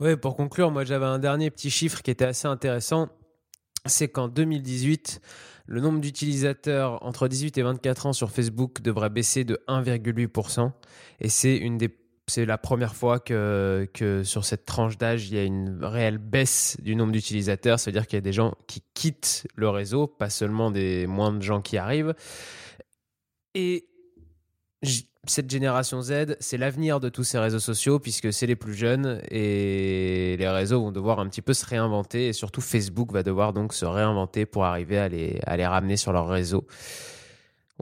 Oui, 0.00 0.16
pour 0.16 0.36
conclure, 0.36 0.70
moi 0.70 0.84
j'avais 0.84 1.04
un 1.06 1.18
dernier 1.18 1.50
petit 1.50 1.70
chiffre 1.70 2.02
qui 2.02 2.10
était 2.10 2.24
assez 2.24 2.48
intéressant. 2.48 3.08
C'est 3.86 4.08
qu'en 4.08 4.28
2018, 4.28 5.20
le 5.66 5.80
nombre 5.80 6.00
d'utilisateurs 6.00 7.04
entre 7.04 7.28
18 7.28 7.58
et 7.58 7.62
24 7.62 8.06
ans 8.06 8.12
sur 8.12 8.30
Facebook 8.30 8.82
devrait 8.82 9.10
baisser 9.10 9.44
de 9.44 9.60
1,8%. 9.68 10.72
Et 11.20 11.28
c'est 11.28 11.56
une 11.56 11.78
des 11.78 11.88
c'est 12.28 12.46
la 12.46 12.56
première 12.56 12.94
fois 12.94 13.18
que, 13.18 13.88
que 13.92 14.22
sur 14.22 14.44
cette 14.44 14.64
tranche 14.64 14.96
d'âge, 14.96 15.28
il 15.28 15.34
y 15.34 15.38
a 15.38 15.44
une 15.44 15.84
réelle 15.84 16.18
baisse 16.18 16.76
du 16.80 16.94
nombre 16.94 17.12
d'utilisateurs. 17.12 17.80
C'est-à-dire 17.80 18.06
qu'il 18.06 18.16
y 18.16 18.18
a 18.18 18.22
des 18.22 18.32
gens 18.32 18.54
qui 18.68 18.82
quittent 18.94 19.46
le 19.56 19.68
réseau, 19.68 20.06
pas 20.06 20.30
seulement 20.30 20.70
des 20.70 21.06
moins 21.06 21.32
de 21.32 21.42
gens 21.42 21.60
qui 21.60 21.76
arrivent. 21.76 22.14
Et 23.54 23.86
cette 25.26 25.50
génération 25.50 26.02
Z, 26.02 26.36
c'est 26.40 26.58
l'avenir 26.58 26.98
de 26.98 27.08
tous 27.08 27.22
ces 27.22 27.38
réseaux 27.38 27.60
sociaux 27.60 28.00
puisque 28.00 28.32
c'est 28.32 28.46
les 28.46 28.56
plus 28.56 28.74
jeunes 28.74 29.20
et 29.30 30.36
les 30.36 30.48
réseaux 30.48 30.82
vont 30.82 30.90
devoir 30.90 31.20
un 31.20 31.28
petit 31.28 31.42
peu 31.42 31.54
se 31.54 31.64
réinventer 31.64 32.28
et 32.28 32.32
surtout 32.32 32.60
Facebook 32.60 33.12
va 33.12 33.22
devoir 33.22 33.52
donc 33.52 33.72
se 33.72 33.84
réinventer 33.84 34.46
pour 34.46 34.64
arriver 34.64 34.98
à 34.98 35.08
les, 35.08 35.66
ramener 35.66 35.96
sur 35.96 36.12
leur 36.12 36.26
réseau. 36.26 36.66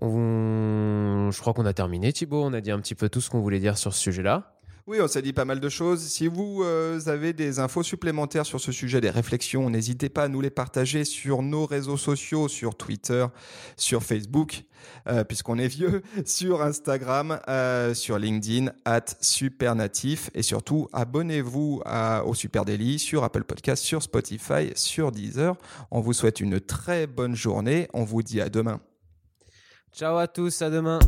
je 0.02 1.40
crois 1.40 1.54
qu'on 1.54 1.66
a 1.66 1.72
terminé 1.72 2.12
Thibaut, 2.12 2.42
on 2.44 2.52
a 2.52 2.60
dit 2.60 2.70
un 2.70 2.80
petit 2.80 2.94
peu 2.94 3.08
tout 3.08 3.22
ce 3.22 3.30
qu'on 3.30 3.40
voulait 3.40 3.60
dire 3.60 3.78
sur 3.78 3.94
ce 3.94 4.00
sujet-là. 4.00 4.59
Oui, 4.86 4.98
on 5.00 5.08
s'est 5.08 5.22
dit 5.22 5.32
pas 5.32 5.44
mal 5.44 5.60
de 5.60 5.68
choses. 5.68 6.00
Si 6.00 6.26
vous 6.26 6.62
euh, 6.62 7.00
avez 7.06 7.32
des 7.32 7.58
infos 7.58 7.82
supplémentaires 7.82 8.46
sur 8.46 8.60
ce 8.60 8.72
sujet, 8.72 9.00
des 9.00 9.10
réflexions, 9.10 9.68
n'hésitez 9.70 10.08
pas 10.08 10.24
à 10.24 10.28
nous 10.28 10.40
les 10.40 10.50
partager 10.50 11.04
sur 11.04 11.42
nos 11.42 11.66
réseaux 11.66 11.96
sociaux, 11.96 12.48
sur 12.48 12.74
Twitter, 12.74 13.26
sur 13.76 14.02
Facebook, 14.02 14.64
euh, 15.06 15.24
puisqu'on 15.24 15.58
est 15.58 15.68
vieux, 15.68 16.02
sur 16.24 16.62
Instagram, 16.62 17.40
euh, 17.48 17.94
sur 17.94 18.18
LinkedIn, 18.18 18.72
at 18.84 19.04
Supernatif, 19.20 20.30
et 20.34 20.42
surtout 20.42 20.88
abonnez-vous 20.92 21.82
au 22.24 22.34
Super 22.34 22.64
sur 22.98 23.24
Apple 23.24 23.44
Podcast, 23.44 23.84
sur 23.84 24.02
Spotify, 24.02 24.70
sur 24.74 25.12
Deezer. 25.12 25.56
On 25.90 26.00
vous 26.00 26.12
souhaite 26.12 26.40
une 26.40 26.60
très 26.60 27.06
bonne 27.06 27.34
journée. 27.34 27.88
On 27.92 28.04
vous 28.04 28.22
dit 28.22 28.40
à 28.40 28.48
demain. 28.48 28.80
Ciao 29.92 30.16
à 30.16 30.28
tous, 30.28 30.62
à 30.62 30.70
demain. 30.70 31.00